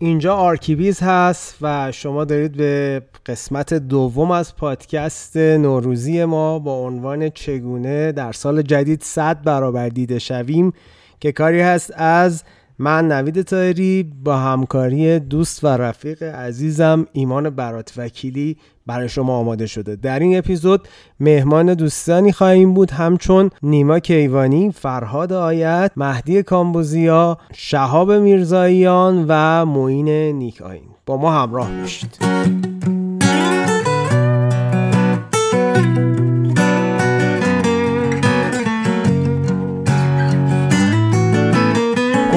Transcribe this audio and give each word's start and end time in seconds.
اینجا 0.00 0.34
آرکیویز 0.34 1.00
هست 1.02 1.56
و 1.62 1.92
شما 1.92 2.24
دارید 2.24 2.52
به 2.52 3.02
قسمت 3.26 3.74
دوم 3.74 4.30
از 4.30 4.56
پادکست 4.56 5.36
نوروزی 5.36 6.24
ما 6.24 6.58
با 6.58 6.74
عنوان 6.86 7.30
چگونه 7.30 8.12
در 8.12 8.32
سال 8.32 8.62
جدید 8.62 9.02
صد 9.02 9.42
برابر 9.42 9.88
دیده 9.88 10.18
شویم 10.18 10.72
که 11.20 11.32
کاری 11.32 11.60
هست 11.60 11.92
از 11.96 12.44
من 12.78 13.12
نوید 13.12 13.42
طاهری 13.42 14.12
با 14.24 14.36
همکاری 14.36 15.18
دوست 15.18 15.64
و 15.64 15.66
رفیق 15.66 16.22
عزیزم 16.22 17.06
ایمان 17.12 17.50
برات 17.50 17.92
وکیلی 17.96 18.56
برای 18.88 19.08
شما 19.08 19.36
آماده 19.36 19.66
شده. 19.66 19.96
در 19.96 20.18
این 20.18 20.38
اپیزود 20.38 20.88
مهمان 21.20 21.74
دوستانی 21.74 22.32
خواهیم 22.32 22.74
بود. 22.74 22.90
همچون 22.90 23.50
نیما 23.62 23.98
کیوانی، 23.98 24.72
فرهاد 24.72 25.32
آیت، 25.32 25.92
مهدی 25.96 26.42
کامبوزیا، 26.42 27.38
شهاب 27.52 28.12
میرزاییان 28.12 29.24
و 29.28 29.64
معین 29.64 30.08
نیک 30.08 30.62
با 31.06 31.16
ما 31.16 31.32
همراه 31.32 31.70
باشید. 31.80 32.77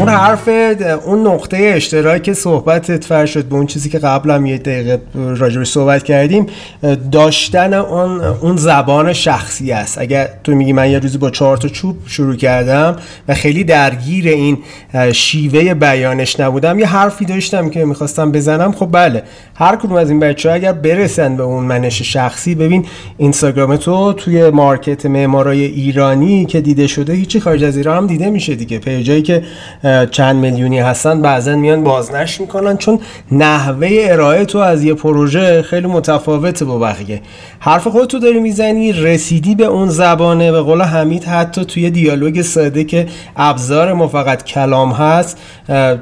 اون 0.01 0.09
حرف 0.09 0.49
اون 1.05 1.27
نقطه 1.27 1.57
اشتراک 1.57 2.33
صحبتت 2.33 3.03
فرشد 3.03 3.45
به 3.45 3.55
اون 3.55 3.65
چیزی 3.65 3.89
که 3.89 3.99
قبلا 3.99 4.47
یه 4.47 4.57
دقیقه 4.57 5.01
راجبش 5.15 5.67
صحبت 5.67 6.03
کردیم 6.03 6.45
داشتن 7.11 7.73
اون 7.73 8.21
اون 8.21 8.57
زبان 8.57 9.13
شخصی 9.13 9.71
است. 9.71 9.97
اگر 9.97 10.29
تو 10.43 10.51
میگی 10.51 10.73
من 10.73 10.91
یه 10.91 10.99
روزی 10.99 11.17
با 11.17 11.29
چهار 11.29 11.57
تا 11.57 11.67
چوب 11.67 11.97
شروع 12.05 12.35
کردم 12.35 12.95
و 13.27 13.33
خیلی 13.33 13.63
درگیر 13.63 14.27
این 14.27 14.57
شیوه 15.13 15.73
بیانش 15.73 16.39
نبودم 16.39 16.79
یه 16.79 16.87
حرفی 16.87 17.25
داشتم 17.25 17.69
که 17.69 17.85
می‌خواستم 17.85 18.31
بزنم 18.31 18.71
خب 18.71 18.89
بله. 18.91 19.23
هر 19.55 19.75
کدوم 19.75 19.95
از 19.95 20.09
این 20.09 20.19
بچه 20.19 20.49
ها 20.49 20.55
اگر 20.55 20.73
برسن 20.73 21.37
به 21.37 21.43
اون 21.43 21.63
منش 21.63 22.01
شخصی 22.01 22.55
ببین 22.55 22.85
اینستاگرام 23.17 23.75
تو 23.77 24.13
توی 24.13 24.49
مارکت 24.49 25.05
معمارای 25.05 25.65
ایرانی 25.65 26.45
که 26.45 26.61
دیده 26.61 26.87
شده 26.87 27.13
هیچی 27.13 27.39
خارج 27.39 27.63
از 27.63 27.77
ایران 27.77 27.97
هم 27.97 28.07
دیده 28.07 28.29
میشه 28.29 28.55
دیگه. 28.55 28.79
پیجایی 28.79 29.21
که 29.21 29.43
چند 30.11 30.35
میلیونی 30.35 30.79
هستن 30.79 31.21
بعضا 31.21 31.55
میان 31.55 31.83
بازنش 31.83 32.41
می‌کنن 32.41 32.77
چون 32.77 32.99
نحوه 33.31 33.89
ارائه 34.01 34.45
تو 34.45 34.57
از 34.57 34.83
یه 34.83 34.93
پروژه 34.93 35.61
خیلی 35.61 35.87
متفاوته 35.87 36.65
با 36.65 36.79
بقیه. 36.79 37.21
حرف 37.59 37.87
خودتو 37.87 38.19
داری 38.19 38.39
می‌زنی 38.39 38.91
رسیدی 38.91 39.55
به 39.55 39.65
اون 39.65 39.89
زبانه 39.89 40.51
به 40.51 40.61
قول 40.61 40.81
حمید 40.81 41.23
حتی 41.23 41.65
توی 41.65 41.89
دیالوگ 41.89 42.41
ساده 42.41 42.83
که 42.83 43.07
ابزار 43.35 43.93
ما 43.93 44.07
فقط 44.07 44.43
کلام 44.43 44.91
هست 44.91 45.37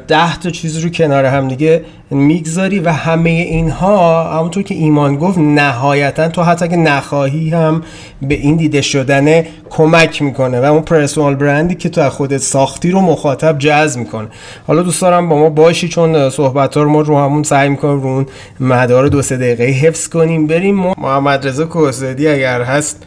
ده 0.08 0.40
تا 0.40 0.50
چیز 0.50 0.78
رو 0.78 0.90
کنار 0.90 1.26
هم 1.26 1.48
دیگه 1.48 1.86
می‌گذاری 2.12 2.80
و 2.80 2.92
همه 2.92 3.30
اینها 3.30 4.24
همونطور 4.38 4.64
که 4.64 4.76
ایمان 4.76 5.16
گفت 5.16 5.38
نهایتا 5.38 6.30
تو 6.30 6.44
حتی 6.44 6.68
که 6.68 6.76
نخواهی 6.76 7.50
هم 7.50 7.84
به 8.22 8.36
این 8.36 8.56
دیده 8.56 8.82
شدن 8.82 9.46
کمک 9.70 10.22
می‌کنه 10.22 10.62
و 10.62 10.64
اون 10.64 10.82
پرسونال 10.82 11.36
برندی 11.36 11.76
که 11.76 11.90
تو 11.90 12.10
خودت 12.10 12.38
ساختی 12.38 12.92
رو 12.92 13.02
مخاطب 13.02 13.58
جذب 13.58 14.00
می‌کنه. 14.00 14.28
حالا 14.68 14.84
دوست 14.84 15.02
دارم 15.02 15.30
با 15.30 15.38
ما 15.40 15.50
باشی 15.50 15.90
چون 15.90 16.30
صحبت 16.30 16.78
ها 16.78 16.84
رو 16.84 16.90
ما 16.90 17.02
رو 17.02 17.18
همون 17.18 17.44
سعی 17.44 17.70
می‌کنیم 17.70 18.02
رو 18.02 18.08
اون 18.08 18.26
مدار 18.60 19.08
دو 19.08 19.22
سه 19.22 19.38
دقیقه 19.38 19.64
حفظ 19.64 20.08
کنیم. 20.08 20.48
بریم 20.48 20.76
محمد 20.76 21.48
رضا 21.48 21.66
کوسدی 21.66 22.28
اگر 22.28 22.62
هست. 22.62 23.04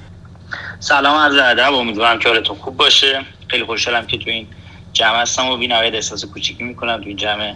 سلام 0.80 1.16
عرض 1.16 1.34
ادب. 1.34 1.74
امیدوارم 1.74 2.18
که 2.18 2.28
حالتون 2.28 2.56
خوب 2.56 2.76
باشه. 2.76 3.20
خیلی 3.48 3.64
خوشحالم 3.64 4.06
که 4.06 4.18
تو 4.18 4.30
این 4.30 4.46
جمع 4.92 5.22
هستم 5.22 5.48
و 5.48 5.56
بینهایت 5.56 5.94
احساس 5.94 6.24
کوچیکی 6.24 6.64
می‌کنم. 6.64 6.96
تو 6.96 7.08
این 7.08 7.16
جمع 7.16 7.54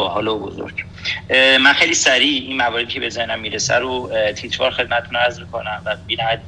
باحال 0.00 0.28
و 0.28 0.38
بزرگ 0.38 0.84
من 1.60 1.72
خیلی 1.72 1.94
سریع 1.94 2.42
این 2.42 2.56
مواردی 2.56 2.92
که 2.92 3.00
به 3.00 3.08
ذهنم 3.10 3.40
می‌رسه 3.40 3.74
رو 3.74 4.10
تیتروار 4.36 4.70
خدمتتون 4.70 5.16
عرض 5.16 5.40
کنم 5.52 5.82
و 5.84 5.96
بینهایت 6.06 6.40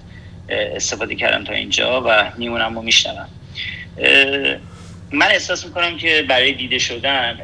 استفاده 0.48 1.14
کردم 1.14 1.44
تا 1.44 1.53
اینجا 1.53 2.03
و 2.06 2.25
میمونم 2.38 2.78
و 2.78 2.82
میشنوم. 2.82 3.28
من 5.12 5.26
احساس 5.26 5.66
می‌کنم 5.66 5.97
که 5.97 6.25
برای 6.28 6.53
دیده 6.53 6.78
شدن 6.78 7.38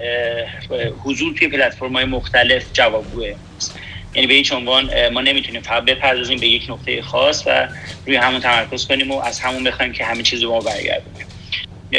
حضور 1.04 1.34
توی 1.34 1.48
پلتفرم 1.48 1.92
های 1.92 2.04
مختلف 2.04 2.64
جوابگوه. 2.72 3.34
یعنی 4.14 4.26
به 4.26 4.34
هیچ 4.34 4.52
عنوان 4.52 5.08
ما 5.08 5.20
نمی‌تونیم 5.20 5.62
فقط 5.62 5.84
بپردازیم 5.84 6.38
به 6.40 6.46
یک 6.46 6.70
نقطه 6.70 7.02
خاص 7.02 7.44
و 7.46 7.68
روی 8.06 8.16
همون 8.16 8.40
تمرکز 8.40 8.86
کنیم 8.86 9.10
و 9.10 9.20
از 9.20 9.40
همون 9.40 9.64
بخوایم 9.64 9.92
که 9.92 10.04
همه 10.04 10.22
چیز 10.22 10.42
رو 10.42 10.50
ما 10.50 10.60
برگردونیم. 10.60 11.26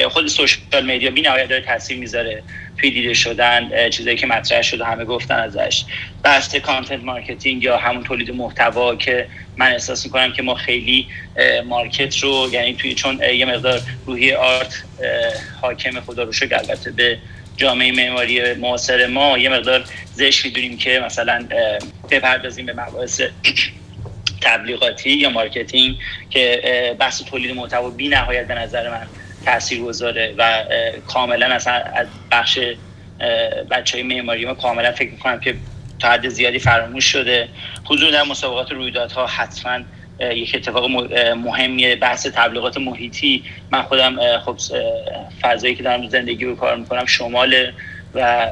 خود 0.10 0.28
social 0.28 0.86
media 0.86 1.12
بی 1.12 1.22
نهایت 1.22 1.50
داره 1.50 1.62
تاثیر 1.62 1.98
می‌ذاره. 1.98 2.44
توی 2.82 2.92
دیده 2.92 3.14
شدن 3.14 3.90
چیزایی 3.90 4.18
که 4.18 4.28
مطرح 4.28 4.62
شده 4.62 4.86
همه 4.86 5.06
گفتن 5.06 5.36
ازش. 5.36 5.86
بحث 6.24 6.56
content 6.56 7.04
marketing 7.04 7.64
یا 7.64 7.78
همون 7.78 8.04
تولید 8.04 8.32
محتوا 8.32 8.96
که 8.96 9.28
من 9.58 9.72
احساس 9.72 10.06
می‌کنم 10.06 10.34
که 10.34 10.42
ما 10.42 10.56
خیلی 10.56 11.08
market 11.66 12.18
رو 12.18 12.50
یعنی 12.52 12.74
توی 12.76 12.96
چون 12.96 13.20
یه 13.36 13.46
مقدار 13.46 13.82
روحی 14.06 14.34
art 14.34 14.74
حاکم 15.62 16.00
خدا 16.02 16.24
رو 16.24 16.32
البته 16.52 16.92
به 16.92 17.20
جامعه 17.58 17.92
معماری 17.92 18.54
معاصر 18.54 19.08
ما 19.08 19.38
یه 19.38 19.50
مقدار 19.50 19.86
زشت 20.14 20.46
می‌دونیم 20.46 20.78
که 20.78 21.02
مثلا 21.06 21.48
بپردازیم 22.12 22.66
به 22.66 22.74
مباحث 22.74 23.22
تبلیغاتی 24.42 25.10
یا 25.10 25.30
marketing 25.30 25.98
که 26.30 26.62
بحث 27.00 27.24
تولید 27.24 27.56
محتوا 27.56 27.90
بی 27.90 28.08
نهایت 28.08 28.48
به 28.48 28.56
نظر 28.56 28.90
من 28.90 29.08
تاثیر 29.46 29.82
گذاره 29.82 30.36
و 30.38 30.64
کاملا 31.08 31.46
اصلا 31.46 31.74
از 31.74 32.08
بخش 32.32 32.60
بچه 33.72 33.98
های 33.98 34.04
معماری 34.04 34.46
ما 34.46 34.54
کاملا 34.54 34.92
فکر 34.92 35.12
می‌کنم 35.12 35.40
که 35.40 35.56
تا 36.00 36.10
حد 36.10 36.30
زیادی 36.30 36.60
فراموش 36.60 37.06
شده. 37.06 37.50
حضور 37.86 38.12
در 38.12 38.24
مسابقات 38.24 38.72
رویدادها 38.72 39.26
حتما 39.26 39.80
یک 40.20 40.56
اتفاق 40.56 40.86
مهمیه. 41.36 41.96
بحث 41.96 42.28
تبلیغات 42.28 42.78
محیطی 42.78 43.44
من 43.72 43.82
خودم 43.82 44.40
خب 44.40 44.58
فضایی 45.42 45.76
که 45.76 45.84
دارم 45.84 46.08
زندگی 46.08 46.46
رو 46.46 46.56
کار 46.56 46.76
می‌کنم 46.78 47.06
شماله 47.06 47.74
و 48.14 48.48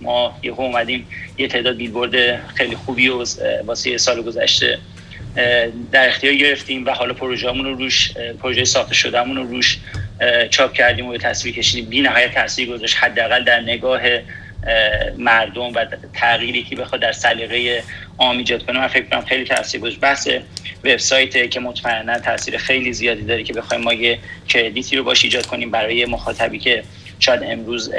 ما 0.00 0.38
یه 0.42 0.52
اومدیم 0.52 1.08
یه 1.38 1.48
تعداد 1.48 1.76
بیلبورد 1.76 2.46
خیلی 2.46 2.76
خوبی 2.76 3.08
و 3.08 3.24
واسه 3.64 3.98
سال 3.98 4.22
گذشته 4.22 4.78
در 5.92 6.08
اختیار 6.08 6.34
گرفتیم 6.34 6.86
و 6.86 6.90
حالا 6.90 7.14
پروژه‌مون 7.14 7.64
رو 7.64 7.74
روش 7.74 8.12
پروژه 8.42 8.64
ساخته 8.64 8.94
شدهمون 8.94 9.36
رو 9.36 9.44
روش 9.44 9.78
چاپ 10.50 10.72
کردیم 10.72 11.06
و 11.06 11.10
به 11.10 11.18
تصویر 11.18 11.54
کشیدیم. 11.54 11.90
بی 11.90 12.00
نهایت 12.00 12.34
تاثیر 12.34 12.68
گذاشت. 12.68 12.96
حداقل 12.96 13.44
در 13.44 13.60
نگاه 13.60 14.00
مردم 15.18 15.72
و 15.74 15.86
تغییری 16.14 16.62
که 16.62 16.76
بخواد 16.76 17.00
در 17.00 17.12
سلیقه 17.12 17.82
عام 18.18 18.38
ایجاد 18.38 18.66
کنه 18.66 18.78
من 18.78 18.88
فکر 18.88 19.04
کنم 19.04 19.24
خیلی 19.24 19.44
تاثیر 19.44 19.80
گذاشت. 19.80 20.00
بحث 20.00 20.28
وبسایت 20.84 21.50
که 21.50 21.60
مطمئنا 21.60 22.18
تاثیر 22.18 22.58
خیلی 22.58 22.92
زیادی 22.92 23.22
داره 23.22 23.42
که 23.42 23.52
بخوایم 23.52 23.82
ما 23.82 23.92
یه 23.92 24.18
کردیتی 24.48 24.96
رو 24.96 25.04
باش 25.04 25.24
ایجاد 25.24 25.46
کنیم 25.46 25.70
برای 25.70 26.04
مخاطبی 26.04 26.58
که 26.58 26.82
شاید 27.18 27.42
امروز 27.42 27.92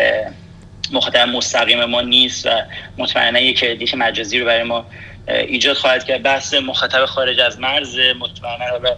مخاطب 0.93 1.19
مستقیم 1.19 1.85
ما 1.85 2.01
نیست 2.01 2.45
و 2.45 2.49
مطمئنا 2.97 3.39
یه 3.39 3.53
کردیت 3.53 3.93
مجازی 3.93 4.39
رو 4.39 4.45
برای 4.45 4.63
ما 4.63 4.85
ایجاد 5.27 5.75
خواهد 5.75 6.03
کرد. 6.03 6.23
بحث 6.23 6.53
مخاطب 6.53 7.05
خارج 7.05 7.39
از 7.39 7.59
مرز 7.59 7.97
مطمئنا 8.19 8.65
حالا 8.71 8.95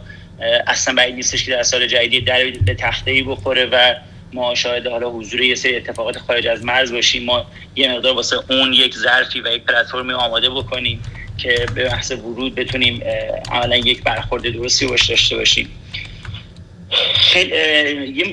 اصلا 0.67 0.93
بعید 0.93 1.15
نیستش 1.15 1.45
که 1.45 1.51
در 1.51 1.63
سال 1.63 1.87
جدیدی 1.87 2.21
در 2.21 2.49
به 2.65 2.73
تخته 2.73 3.11
ای 3.11 3.23
بخوره 3.23 3.65
و 3.65 3.95
ما 4.33 4.55
شاهد 4.55 4.87
حالا 4.87 5.09
حضور 5.09 5.41
یه 5.41 5.55
سری 5.55 5.75
اتفاقات 5.75 6.17
خارج 6.17 6.47
از 6.47 6.65
مرز 6.65 6.91
باشیم. 6.91 7.23
ما 7.23 7.45
یه 7.75 7.91
مقدار 7.91 8.15
واسه 8.15 8.35
اون 8.49 8.73
یک 8.73 8.95
ظرفی 8.95 9.41
و 9.41 9.47
یک 9.47 9.63
پلتفرمی 9.63 10.13
آماده 10.13 10.49
بکنیم 10.49 11.03
که 11.37 11.65
به 11.75 11.83
بحث 11.83 12.11
ورود 12.11 12.55
بتونیم 12.55 13.03
عملا 13.51 13.77
یک 13.77 14.03
برخورد 14.03 14.43
درستی 14.43 14.87
باش 14.87 15.09
داشته 15.09 15.35
باشیم. 15.35 15.69
خیلی 17.15 17.55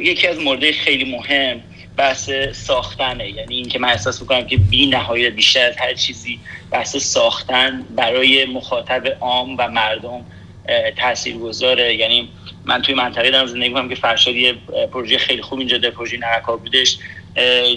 یکی 0.05 0.27
از 0.27 0.39
مورد 0.39 0.71
خیلی 0.71 1.05
مهم 1.05 1.61
بحث 2.01 2.31
ساختنه. 2.53 3.29
یعنی 3.29 3.55
اینکه 3.55 3.79
من 3.79 3.89
احساس 3.89 4.21
می‌کنم 4.21 4.47
که 4.47 4.57
بی 4.57 4.87
نهایت 4.87 5.33
بیشتر 5.33 5.67
از 5.69 5.77
هر 5.77 5.95
چیزی 5.95 6.41
بحث 6.71 6.97
ساختن 6.97 7.85
برای 7.97 8.45
مخاطب 8.45 9.17
عام 9.21 9.57
و 9.59 9.69
مردم 9.69 10.25
تاثیر 10.97 11.37
گذاره 11.39 11.95
یعنی 11.95 12.29
من 12.65 12.83
توی 12.83 12.95
منطقه 12.95 13.31
دارم 13.31 13.47
زندگی 13.47 13.69
می‌کنم 13.69 13.89
که 13.89 13.95
فرشاد 13.95 14.35
یه 14.35 14.55
پروژه 14.93 15.19
خیلی 15.19 15.43
خوب 15.43 15.59
اینجا 15.59 15.79
در 15.79 15.91
پروژه 15.91 16.17
نرکار 16.17 16.57
بودش. 16.57 16.99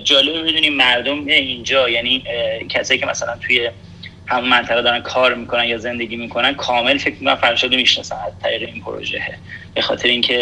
جالب 0.04 0.48
بدونیم 0.48 0.74
مردم 0.74 1.28
اینجا 1.28 1.90
یعنی 1.90 2.24
کسایی 2.70 3.00
که 3.00 3.06
مثلا 3.06 3.38
توی 3.38 3.70
همون 4.34 4.50
منطقه 4.50 4.82
دارن 4.82 5.02
کار 5.02 5.34
می‌کنن 5.34 5.64
یا 5.64 5.78
زندگی 5.78 6.16
می‌کنن 6.16 6.54
کامل 6.54 6.98
فکر 6.98 7.14
می‌کنم 7.14 7.36
فرشاد 7.36 7.76
می‌شناسن 7.76 8.16
از 8.16 8.34
طریق 8.44 8.70
این 8.74 8.82
پروژه. 8.82 9.22
به 9.74 9.82
خاطر 9.82 10.08
اینکه 10.08 10.36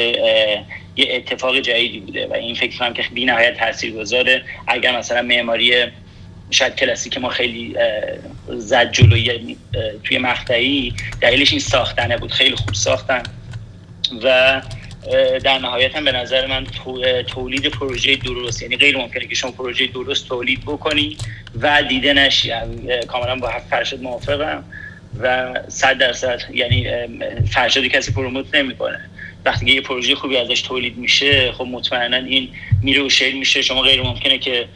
یه 0.95 1.07
اتفاق 1.09 1.59
جدیدی 1.59 1.99
بوده 1.99 2.27
و 2.27 2.33
این 2.33 2.55
فکر 2.55 2.77
کنم 2.77 2.93
که 2.93 3.03
بی 3.13 3.25
نهایت 3.25 3.57
تاثیرگذاره. 3.57 4.43
اگر 4.67 4.97
مثلا 4.97 5.21
معماری 5.21 5.85
شاید 6.51 6.75
کلاسیک 6.75 7.17
ما 7.17 7.29
خیلی 7.29 7.75
زد 8.49 8.91
جلوی 8.91 9.57
توی 10.03 10.17
مقطعی 10.17 10.93
دلیلش 11.21 11.51
این 11.51 11.59
ساختنه 11.59 12.17
بود. 12.17 12.31
خیلی 12.31 12.55
خوب 12.55 12.73
ساختن. 12.73 13.23
و 14.23 14.61
در 15.43 15.59
نهایت 15.59 15.95
هم 15.95 16.05
به 16.05 16.11
نظر 16.11 16.47
من 16.47 16.65
تولید 17.27 17.67
پروژه 17.67 18.15
درست 18.15 18.61
یعنی 18.61 18.77
غیر 18.77 18.97
ممکنه 18.97 19.27
که 19.27 19.35
شما 19.35 19.51
پروژه 19.51 19.87
درست 19.87 20.27
تولید 20.27 20.61
بکنی 20.61 21.17
و 21.61 21.83
دیده 21.83 22.13
نشی. 22.13 22.51
کاملا 23.07 23.35
با 23.35 23.51
فرشاد 23.69 24.01
موافقم 24.01 24.63
و 25.19 25.53
صد 25.67 25.97
درصد 25.97 26.41
یعنی 26.53 26.87
فرشاد 27.51 27.85
کسی 27.85 28.11
promote 28.11 28.55
نمی‌کنه. 28.55 29.09
وقتی 29.45 29.71
یه 29.71 29.81
پروژه 29.81 30.15
خوبی 30.15 30.37
ازش 30.37 30.61
تولید 30.61 30.97
میشه 30.97 31.51
خب 31.51 31.63
مطمئنا 31.63 32.17
این 32.17 32.49
میره 32.83 33.03
و 33.03 33.09
share 33.09 33.35
میشه. 33.35 33.61
شما 33.61 33.81
غیر 33.81 34.01
ممکنه 34.01 34.37
که 34.37 34.67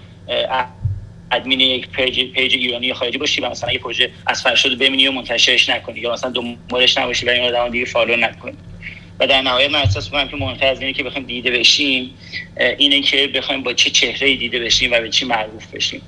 ادمین 1.31 1.59
یک 1.59 1.89
page, 1.89 2.31
page 2.31 2.53
ایرانی 2.53 2.93
خارجی 2.93 3.17
باشی 3.17 3.41
و 3.41 3.49
مثلا 3.49 3.71
یه 3.71 3.79
پروژه 3.79 4.09
از 4.27 4.43
فرشاد 4.43 4.77
ببینی 4.77 5.07
و 5.07 5.11
منتشرش 5.11 5.69
نکنی 5.69 5.99
یا 5.99 6.13
مثلا 6.13 6.29
دنبالش 6.29 6.97
نباشی 6.97 7.25
و 7.25 7.29
این 7.29 7.43
آدم 7.43 7.69
دیگه 7.69 7.85
follow 7.85 8.15
نکنی. 8.15 8.57
و 9.19 9.27
در 9.27 9.41
نهایت 9.41 9.71
من 9.71 9.79
احساس 9.79 10.05
می‌کنم 10.05 10.27
که 10.27 10.35
مهمتر 10.35 10.67
از 10.67 10.81
اینه 10.81 10.93
که 10.93 11.03
بخوایم 11.03 11.27
دیده 11.27 11.51
بشیم 11.51 12.09
اینه 12.77 13.01
که 13.01 13.27
بخوایم 13.27 13.63
با 13.63 13.73
چه 13.73 13.89
چهره 13.89 14.35
دیده 14.35 14.59
بشیم 14.59 14.91
و 14.91 14.99
به 14.99 15.09
چی 15.09 15.25
معروف 15.25 15.67
بشیم. 15.73 16.01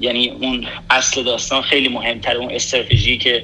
یعنی 0.00 0.28
اون 0.40 0.66
اصل 0.90 1.22
داستان 1.22 1.62
خیلی 1.62 1.88
مهمتر 1.88 2.36
اون 2.36 2.50
استراتژی 2.50 3.18
که 3.18 3.42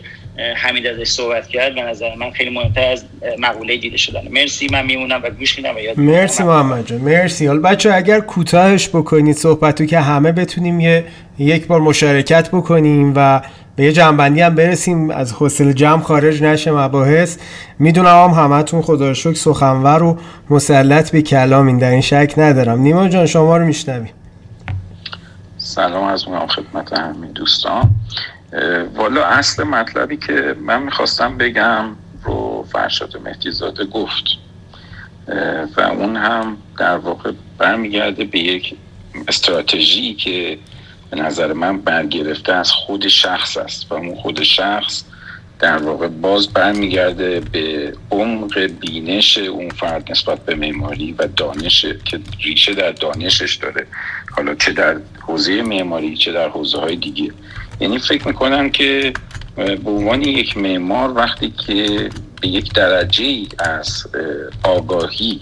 حمید 0.56 0.86
ازش 0.86 1.08
صحبت 1.08 1.48
کرد 1.48 1.74
به 1.74 1.82
نظر 1.82 2.14
من 2.14 2.30
خیلی 2.30 2.50
مهمتر 2.50 2.90
از 2.90 3.04
مقوله 3.38 3.76
دیده 3.76 3.96
شدن. 3.96 4.28
مرسی 4.30 4.66
من 4.72 4.86
میمونم 4.86 5.20
و 5.22 5.30
گوش 5.30 5.56
میدم 5.56 5.76
و 5.76 5.78
یاد 5.78 5.98
مرسی 5.98 6.42
محمد 6.42 6.86
جان 6.86 7.00
مرسی. 7.00 7.46
حالا 7.46 7.60
بچه 7.60 7.94
اگر 7.94 8.20
کوتاهش 8.20 8.88
بکنید 8.88 9.36
صحبتو 9.36 9.86
که 9.86 10.00
همه 10.00 10.32
بتونیم 10.32 10.80
یه 10.80 11.04
یک 11.38 11.66
بار 11.66 11.80
مشارکت 11.80 12.48
بکنیم 12.48 13.12
و 13.16 13.40
به 13.76 13.84
یه 13.84 13.92
جنبندی 13.92 14.40
هم 14.40 14.54
برسیم 14.54 15.10
از 15.10 15.32
حوصله 15.32 15.74
جمع 15.74 16.02
خارج 16.02 16.42
نشه 16.42 16.72
مباحث. 16.72 17.38
می‌دونم 17.78 18.06
هم 18.06 18.30
همتون 18.30 18.82
خدا 18.82 19.14
شکر 19.14 19.34
سخنور 19.34 20.02
و 20.02 20.18
مسلط 20.50 21.10
به 21.10 21.22
کلامین 21.22 21.78
در 21.78 21.90
این 21.90 22.00
شک 22.00 22.34
ندارم. 22.36 22.80
نیما 22.80 23.08
جان 23.08 23.26
شما 23.26 23.56
رو 23.56 23.66
میشنویم. 23.66 24.12
سلام 25.58 26.04
از 26.04 26.28
می‌کنم 26.28 26.46
خدمت 26.46 26.92
همین 26.92 27.32
دوستان. 27.32 27.90
والا 28.96 29.24
اصل 29.24 29.64
مطلبی 29.64 30.16
که 30.16 30.56
من 30.60 30.82
می‌خواستم 30.82 31.38
بگم 31.38 31.84
رو 32.24 32.66
فرشاد 32.72 33.16
مهدیزاده 33.24 33.84
گفت. 33.84 34.24
و 35.76 35.80
اون 35.80 36.16
هم 36.16 36.56
در 36.78 36.96
واقع 36.96 37.32
برمیگرده 37.58 38.24
به 38.24 38.38
یک 38.38 38.76
استراتژی 39.28 40.14
که 40.14 40.58
به 41.12 41.18
نظر 41.18 41.52
من 41.52 41.78
برگرفته 41.78 42.52
از 42.52 42.70
خود 42.70 43.08
شخص 43.08 43.56
است 43.56 43.92
و 43.92 43.94
اون 43.94 44.14
خود 44.14 44.42
شخص 44.42 45.04
در 45.58 45.76
واقع 45.76 46.08
باز 46.08 46.48
برمیگرده 46.48 47.40
به 47.40 47.92
عمق 48.10 48.58
بینش 48.58 49.38
اون 49.38 49.68
فرد 49.70 50.10
نسبت 50.10 50.44
به 50.44 50.54
معماری 50.54 51.12
و 51.12 51.26
دانش 51.36 51.86
که 52.04 52.20
ریشه 52.44 52.74
در 52.74 52.92
دانشش 52.92 53.54
داره. 53.54 53.86
حالا 54.36 54.54
چه 54.54 54.72
در 54.72 54.96
حوزه 55.20 55.62
معماری 55.62 56.16
چه 56.16 56.32
در 56.32 56.48
حوزه 56.48 56.78
های 56.78 56.96
دیگه. 56.96 57.32
یعنی 57.80 57.98
فکر 57.98 58.28
می‌کنم 58.28 58.70
که 58.70 59.12
به 59.56 59.90
عنوان 59.90 60.22
یک 60.22 60.56
معمار 60.56 61.16
وقتی 61.16 61.54
که 61.66 62.10
به 62.40 62.48
یک 62.48 62.72
درجه 62.72 63.24
ای 63.24 63.48
از 63.58 64.06
آگاهی 64.62 65.40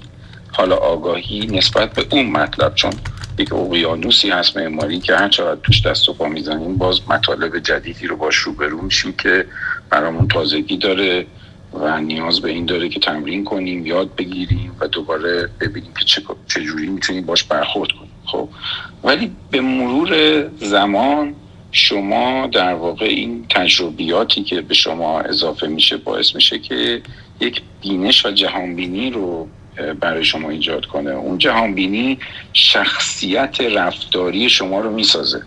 حالا 0.52 0.76
آگاهی 0.76 1.46
نسبت 1.46 1.94
به 1.94 2.06
اون 2.10 2.26
مطلب 2.26 2.74
چون 2.74 2.92
یک 3.38 3.52
اقیانوسی 3.52 4.30
هست 4.30 4.56
معماری 4.56 5.00
که 5.00 5.16
هر 5.16 5.28
چقدر 5.28 5.60
توش 5.60 5.86
دست 5.86 6.08
و 6.08 6.12
پا 6.12 6.28
می‌زنیم 6.28 6.76
باز 6.76 7.00
مطالب 7.08 7.58
جدیدی 7.58 8.06
رو 8.06 8.16
باش 8.16 8.36
روبرو 8.36 8.82
میشیم 8.82 9.12
که 9.12 9.46
برامون 9.90 10.28
تازگی 10.28 10.76
داره 10.76 11.26
و 11.72 12.00
نیاز 12.00 12.40
به 12.40 12.50
این 12.50 12.66
داره 12.66 12.88
که 12.88 13.00
تمرین 13.00 13.44
کنیم 13.44 13.86
یاد 13.86 14.14
بگیریم 14.16 14.76
و 14.80 14.88
دوباره 14.88 15.48
ببینیم 15.60 15.92
که 15.92 16.22
چجوری 16.46 16.86
می‌تونیم 16.86 17.26
باش 17.26 17.44
برخورد 17.44 17.92
کنیم. 17.92 18.10
خب 18.24 18.48
ولی 19.04 19.32
به 19.50 19.60
مرور 19.60 20.44
زمان 20.58 21.34
شما 21.72 22.46
در 22.46 22.74
واقع 22.74 23.04
این 23.04 23.46
تجربیاتی 23.50 24.42
که 24.42 24.60
به 24.60 24.74
شما 24.74 25.20
اضافه 25.20 25.66
میشه 25.66 25.96
باعث 25.96 26.34
میشه 26.34 26.58
که 26.58 27.02
یک 27.40 27.62
بینش 27.82 28.26
و 28.26 28.30
جهانبینی 28.30 29.10
رو 29.10 29.48
برای 30.00 30.24
شما 30.24 30.50
ایجاد 30.50 30.86
کنه. 30.86 31.10
اون 31.10 31.38
جهانبینی 31.38 32.18
شخصیت 32.52 33.60
رفتاری 33.60 34.48
شما 34.48 34.80
رو 34.80 34.90
می‌سازه. 34.90 35.42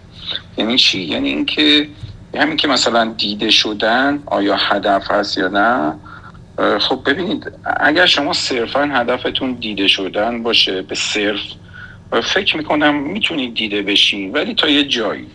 یعنی 0.58 0.78
چی؟ 0.78 1.02
یعنی 1.02 1.30
اینکه 1.30 1.88
همین 2.36 2.58
که 2.58 2.68
مثلا 2.68 3.14
دیده 3.18 3.52
شدن 3.52 4.24
آیا 4.25 4.56
هدف 4.56 5.12
هست 5.12 5.38
یا 5.38 5.48
نه؟ 5.48 5.94
خب 6.80 7.00
ببینید 7.06 7.52
اگر 7.80 8.06
شما 8.06 8.34
صرفا 8.34 8.81
هدفتون 8.94 9.54
دیده 9.54 9.88
شدن 9.88 10.44
باشه 10.44 10.81
به 10.81 10.96
صرف 10.96 11.40
فکر 12.24 12.58
می‌کنم 12.58 12.96
می‌تونید 12.96 13.56
دیده 13.56 13.81
بشین 13.81 14.31
ولی 14.31 14.56
تا 14.56 14.69
یه 14.69 14.84
جایی. 14.84 15.28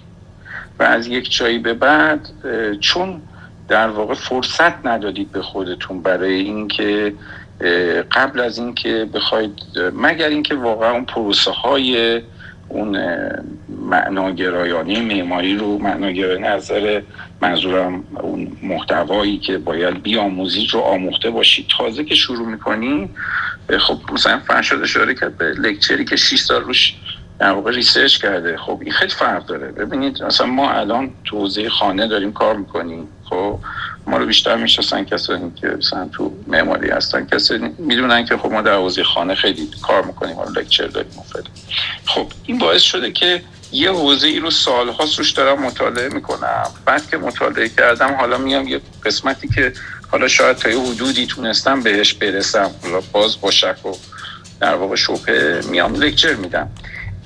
و 0.79 0.82
از 0.82 1.06
یک 1.06 1.37
جایی 1.37 1.58
به 1.58 1.75
بعد 1.75 2.29
چون 2.81 3.23
در 3.69 3.88
واقع 3.88 4.14
فرصت 4.14 4.87
ندادید 4.87 5.32
به 5.32 5.43
خودتون 5.43 6.02
برای 6.02 6.34
اینکه 6.34 7.14
قبل 8.12 8.40
از 8.40 8.58
اینکه 8.58 9.08
بخواید 9.14 9.52
مگر 9.94 10.28
اینکه 10.28 10.55
واقعا 10.55 10.90
اون 10.90 11.05
پروسه 11.05 11.50
های 11.50 12.22
اون 12.69 12.99
معناگرایانه 13.69 15.02
معماری 15.02 15.56
رو 15.56 15.78
معناگرایانه 15.78 16.49
نظر 16.49 17.02
منظورم 17.43 18.05
اون 18.20 18.52
محتوایی 18.62 19.38
که 19.38 19.58
باید 19.58 20.02
بیاموزید 20.02 20.70
رو 20.70 20.81
آموخته 20.81 21.31
باشید. 21.31 21.66
تازه 21.78 22.05
که 22.05 22.14
شروع 22.14 22.49
می‌کنی 22.49 23.10
خب 23.78 23.99
مثلا 24.12 24.38
فرشاد 24.38 24.82
اشاره 24.82 25.14
کرد 25.14 25.38
به 25.38 25.44
lecture 25.44 25.97
ی 25.97 26.05
که 26.05 26.16
6 26.16 26.40
سال 26.40 26.62
روش 26.62 26.94
در 27.38 27.50
واقع 27.50 27.70
research 27.70 28.19
کرده. 28.19 28.56
خب 28.56 28.78
این 28.82 28.93
خیلی 28.93 29.10
فرق 29.10 29.46
داره. 29.46 29.72
ببینید 29.72 30.22
مثلا 30.22 30.46
ما 30.46 30.70
الان 30.70 31.10
تو 31.25 31.49
خانه 31.70 32.08
داریم 32.08 32.32
کار 32.32 32.56
می‌کنیم 32.56 33.08
خب؟ 33.25 33.58
ما 34.08 34.16
رو 34.16 34.26
بیشتر 34.26 34.56
می‌شناسن 34.56 35.05
کسانی 35.05 35.52
که 35.60 35.66
مثلا 35.66 36.08
تو 36.12 36.32
معماری 36.46 36.90
هستن. 36.90 37.26
کسی 37.26 37.58
می‌دونن 37.78 38.25
که 38.25 38.37
خب 38.37 38.52
ما 38.52 38.62
در 38.62 38.75
حوزه 38.75 39.05
خانه 39.05 39.34
خیلی 39.34 39.70
کار 39.82 40.05
می‌کنیم 40.05 40.37
حالا 40.37 40.50
lecture 40.50 40.87
داریم 40.87 41.12
خب 42.06 42.26
این 42.46 42.58
باعث 42.58 42.82
شده 42.82 43.12
که 43.12 43.43
یه 43.72 43.90
حوزه 43.90 44.26
ای 44.26 44.38
رو 44.38 44.50
سالها 44.50 45.05
روش 45.19 45.31
دارم 45.31 45.62
مطالعه 45.62 46.08
می‌کنم. 46.08 46.70
بعد 46.84 47.10
که 47.10 47.16
مطالعه 47.16 47.69
کردم 47.69 48.14
حالا 48.14 48.38
میام 48.38 48.69
یه 48.69 48.81
قسمتی 49.05 49.49
که 49.49 49.72
حالا 50.10 50.28
شاید 50.28 50.56
تا 50.56 50.69
یه 50.69 50.81
حدودی 50.81 51.26
تونستم 51.26 51.81
بهش 51.81 52.14
برسم. 52.14 52.70
حالا 52.82 53.00
باز 53.12 53.40
با 53.40 53.50
شک 53.50 53.87
و 53.87 53.93
در 54.60 54.75
واقع 54.75 54.96
شبه 54.96 55.60
میام 55.70 55.94
لکچر 55.94 56.34
میدم. 56.34 56.70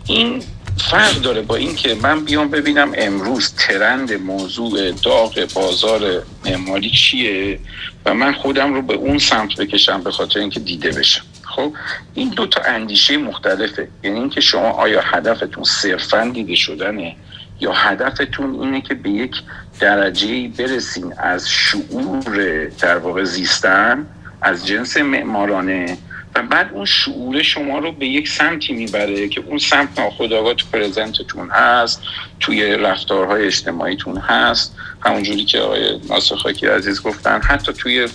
این 0.07 0.43
فرق 0.79 1.21
داره 1.21 1.43
با 1.43 1.57
اینکه 1.57 1.95
من 1.95 2.25
بیام 2.25 2.49
ببینم 2.49 2.93
امروز 2.97 3.55
ترند 3.55 4.13
موضوع 4.13 4.93
داغ 4.93 5.49
بازار 5.55 6.23
معماری 6.45 6.91
چیه 6.91 7.59
و 8.07 8.15
من 8.15 8.33
خودم 8.33 8.75
رو 8.75 8.83
به 8.83 8.95
اون 8.95 9.19
سمت 9.19 9.57
بکشم 9.61 10.03
به 10.03 10.11
خاطر 10.11 10.41
اینکه 10.41 10.61
دیده 10.61 10.91
بشم. 10.91 11.23
خب 11.43 11.73
این 12.15 12.29
دو 12.29 12.47
تا 12.47 12.63
اندیشه 12.63 13.17
مختلفه. 13.17 13.89
یعنی 14.03 14.21
اینکه 14.21 14.41
شما 14.41 14.71
آیا 14.71 15.01
هدفتون 15.05 15.65
صرفا 15.65 16.31
دیده 16.35 16.55
شدنه 16.55 17.17
یا 17.61 17.73
هدفتون 17.73 18.61
اینه 18.63 18.81
که 18.81 18.95
به 18.95 19.11
یک 19.11 19.37
درجه 19.81 20.49
برسین 20.49 21.15
از 21.19 21.49
شعور 21.49 22.65
در 22.65 22.99
واقع 22.99 23.25
زیستن 23.25 24.07
از 24.43 24.67
جنس 24.67 24.97
معمارانه 24.97 25.99
و 26.35 26.43
بعد 26.43 26.71
اون 26.73 26.85
شعور 26.85 27.43
شما 27.43 27.79
رو 27.79 27.93
به 27.93 28.07
یک 28.07 28.29
سمتی 28.29 28.73
می‌بره 28.73 29.29
که 29.29 29.43
اون 29.47 29.59
سمت 29.59 30.01
ناخودآگاه 30.01 30.55
تو 30.55 30.67
پرزنتتون 30.73 31.51
هست 31.51 32.03
توی 32.41 32.77
رفتارهای 32.77 33.47
اجتماعیتون 33.47 34.17
هست. 34.17 34.77
همونجوری 35.01 35.45
که 35.45 35.59
آقای 35.59 36.01
ناصر 36.09 36.37
خاکی 36.37 36.67
عزیز 36.67 37.03
گفتن 37.03 37.41
حتی 37.43 37.73
توی 37.73 38.09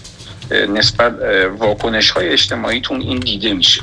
نسبت 0.52 1.14
واکنش 1.58 2.10
های 2.10 2.30
اجتماعیتون 2.30 3.02
این 3.02 3.20
دیده 3.20 3.54
میشه. 3.54 3.82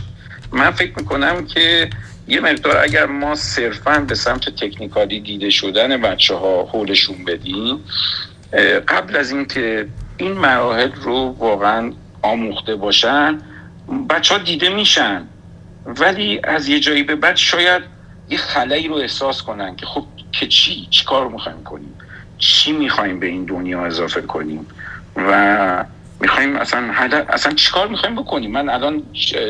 من 0.53 0.71
فکر 0.71 0.93
می‌کنم 0.97 1.47
که 1.47 1.91
یه 2.29 2.41
مقدار 2.41 2.76
اگر 2.76 3.07
ما 3.07 3.35
صرفا 3.35 3.99
به 3.99 4.14
سمت 4.14 4.49
تکنیکالی 4.49 5.21
دیده 5.21 5.50
شدن 5.50 6.00
بچه 6.00 6.35
ها 6.35 6.69
حولشون 6.73 7.25
بدیم 7.25 7.79
قبل 8.88 9.17
از 9.17 9.33
اینکه 9.33 9.88
این 10.17 10.33
مراحل 10.33 10.93
رو 10.93 11.37
واقعا 11.38 11.93
آموخته 12.23 12.76
باشن 12.76 13.38
بچه 14.11 14.35
ها 14.35 14.41
دیده 14.41 14.69
میشن. 14.69 15.26
ولی 15.87 16.41
از 16.45 16.69
یه 16.69 16.81
جایی 16.81 17.03
به 17.03 17.14
بعد 17.14 17.37
شاید 17.37 17.83
یه 18.29 18.38
خلایی 18.38 18.88
رو 18.88 18.95
احساس 18.95 19.43
کنن 19.43 19.76
که 19.76 19.87
خب 19.87 20.05
که 20.33 20.47
چی؟ 20.47 20.88
چی 20.91 21.05
کار 21.05 21.29
می‌خوایم 21.29 21.64
کنیم؟ 21.64 21.95
چی 22.38 22.73
می‌خوایم 22.73 23.21
به 23.21 23.26
این 23.26 23.45
دنیا 23.45 23.87
اضافه 23.87 24.21
کنیم؟ 24.21 24.67
و 25.17 25.85
می‌خوایم 26.21 26.57
اصلا 26.57 26.93
اصلا 27.29 27.53
چیکار 27.53 27.88
می‌خوایم 27.88 28.14
بکنیم؟ 28.14 28.50
من 28.50 28.69
الان 28.69 29.03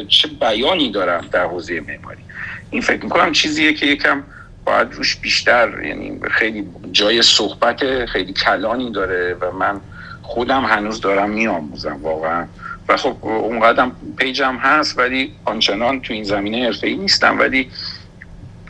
چه 0.09 0.29
بیانی 0.29 0.91
دارم 0.91 1.29
در 1.33 1.45
حوزه 1.45 1.81
معماری؟ 1.81 2.23
این 2.71 2.83
فکر 2.83 3.05
می‌کنم 3.05 3.33
چیزیه 3.33 3.75
که 3.75 3.87
یکم 3.87 4.23
باید 4.65 4.93
روش 4.93 5.17
بیشتر 5.17 5.85
یعنی 5.85 6.21
خیلی 6.31 6.69
جای 6.93 7.23
صحبت 7.23 8.07
خیلی 8.07 8.33
کلانی 8.33 8.93
داره 8.93 9.37
و 9.41 9.53
من 9.53 9.81
خودم 10.23 10.65
هنوز 10.65 11.01
دارم 11.01 11.31
میآموزم 11.31 11.99
واقعا. 12.03 12.47
و 12.89 12.97
خب 12.97 13.17
اونقدر 13.23 13.91
پیجم 14.17 14.57
هست 14.57 14.99
ولی 14.99 15.35
آنچنان 15.45 16.01
تو 16.01 16.13
این 16.13 16.25
زمینه 16.25 16.65
حرفه 16.65 16.87
ای 16.87 16.97
نیستم. 16.97 17.39
ولی 17.39 17.71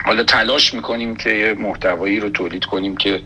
حالا 0.05 0.23
تلاش 0.23 0.73
می‌کنیم 0.73 1.15
که 1.15 1.55
محتوایی 1.59 2.19
رو 2.19 2.29
تولید 2.29 2.65
کنیم 2.65 2.97
که 2.97 3.21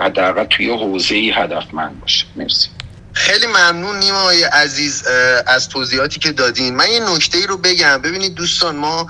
حداقل 0.00 0.44
توی 0.44 0.70
حوزه 0.70 1.14
ای 1.14 1.30
هدفمند 1.30 2.00
باشه. 2.00 2.26
مرسی. 2.36 2.68
خیلی 3.12 3.46
ممنون 3.46 3.98
نیمای 3.98 4.44
عزیز 4.44 5.04
از 5.46 5.68
توضیحاتی 5.68 6.20
که 6.20 6.32
دادین. 6.32 6.76
من 6.76 6.90
یه 6.90 7.00
نکته 7.14 7.38
ای 7.38 7.46
رو 7.46 7.56
بگم. 7.56 7.98
ببینید 8.04 8.34
دوستان 8.34 8.76
ما 8.76 9.06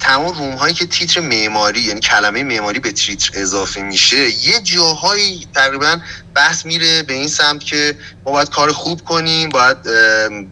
تمام 0.00 0.38
روم 0.38 0.54
هایی 0.54 0.74
که 0.74 0.86
تیتر 0.86 1.20
معماری 1.20 1.80
یعنی 1.80 2.00
کلمه 2.00 2.42
معماری 2.42 2.78
به 2.78 2.92
تیتر 2.92 3.30
اضافه 3.34 3.82
میشه 3.82 4.30
یه 4.30 4.60
جاهایی 4.62 5.48
تقریبا 5.54 6.00
بحث 6.34 6.66
میره 6.66 7.02
به 7.02 7.14
این 7.14 7.28
سمت 7.28 7.64
که 7.64 7.98
ما 8.24 8.32
باید 8.32 8.50
کار 8.50 8.72
خوب 8.72 9.04
کنیم 9.04 9.48
باید 9.48 9.82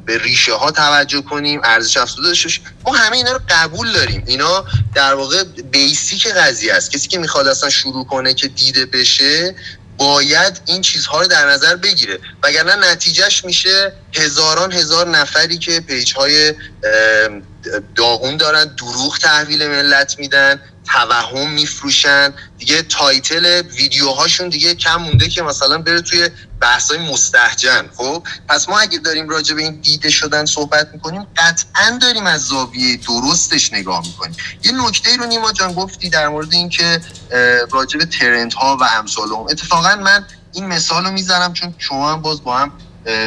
به 0.05 0.19
ریشه 0.19 0.55
ها 0.55 0.71
توجه 0.71 1.23
کنیم 1.23 1.61
ارزش 1.65 1.97
افزوده 1.97 2.33
ما 2.85 2.93
همه 2.93 3.17
اینا 3.17 3.33
رو 3.33 3.41
قبول 3.49 3.93
داریم. 3.93 4.23
اینا 4.27 4.65
در 4.95 5.15
واقع 5.15 5.45
basic 5.71 6.27
قضیه 6.27 6.75
است. 6.75 6.91
کسی 6.91 7.09
که 7.09 7.19
می‌خواد 7.19 7.47
اصلا 7.47 7.71
شروع 7.71 8.07
کنه 8.07 8.35
که 8.35 8.49
دیده 8.49 8.87
بشه 8.87 9.55
باید 9.97 10.61
این 10.67 10.83
چیزها 10.83 11.21
رو 11.21 11.27
در 11.27 11.51
نظر 11.51 11.77
بگیره. 11.77 12.19
وگرنه 12.43 12.91
نتیجهش 12.93 13.45
میشه 13.45 13.93
هزاران 14.15 14.73
هزار 14.73 15.09
نفری 15.09 15.59
که 15.59 15.81
page 15.81 16.15
های 16.15 16.55
داغون 17.95 18.37
دارن 18.37 18.65
دروغ 18.65 19.19
تحویل 19.19 19.67
ملت 19.67 20.19
میدن. 20.19 20.61
توهم 20.85 21.51
میفروشن. 21.51 22.35
دیگه 22.59 22.83
title 22.83 23.63
ویدیوهاشون 23.77 24.49
دیگه 24.49 24.75
کم 24.75 24.97
مونده 24.97 25.29
که 25.29 25.43
مثلا 25.43 25.79
بره 25.79 26.01
توی 26.01 26.29
بحثای 26.61 26.99
مستهجن 26.99 27.89
خب 27.97 28.27
پس 28.49 28.69
ما 28.69 28.79
اگه 28.79 28.99
داریم 28.99 29.29
راجع 29.29 29.55
به 29.55 29.63
این 29.63 29.81
دیده 29.81 30.11
شدن 30.11 30.45
صحبت 30.45 30.89
می‌کنیم 30.93 31.27
قطعا 31.37 31.99
داریم 32.03 32.27
از 32.27 32.45
زاویه 32.45 32.97
درستش 32.97 33.73
نگاه 33.73 34.07
می‌کنیم. 34.07 34.37
یه 34.65 34.73
نکته 34.73 35.17
رو 35.17 35.27
نیما 35.27 35.53
جان 35.53 35.73
گفتی 35.73 36.09
در 36.09 36.29
مورد 36.29 36.53
اینکه 36.53 37.01
راجع 37.73 37.99
به 37.99 38.05
trend 38.05 38.55
ها 38.55 38.77
و 38.81 38.85
امثال 38.85 39.29
هم 39.29 39.47
اتفاقا 39.51 39.97
من 39.97 40.27
این 40.53 40.67
مثال 40.67 41.05
رو 41.05 41.11
می‌زنم 41.11 41.53
چون 41.53 41.75
شما 41.79 42.13
هم 42.13 42.23
باز 42.23 42.43
با 42.43 42.59
هم 42.59 42.73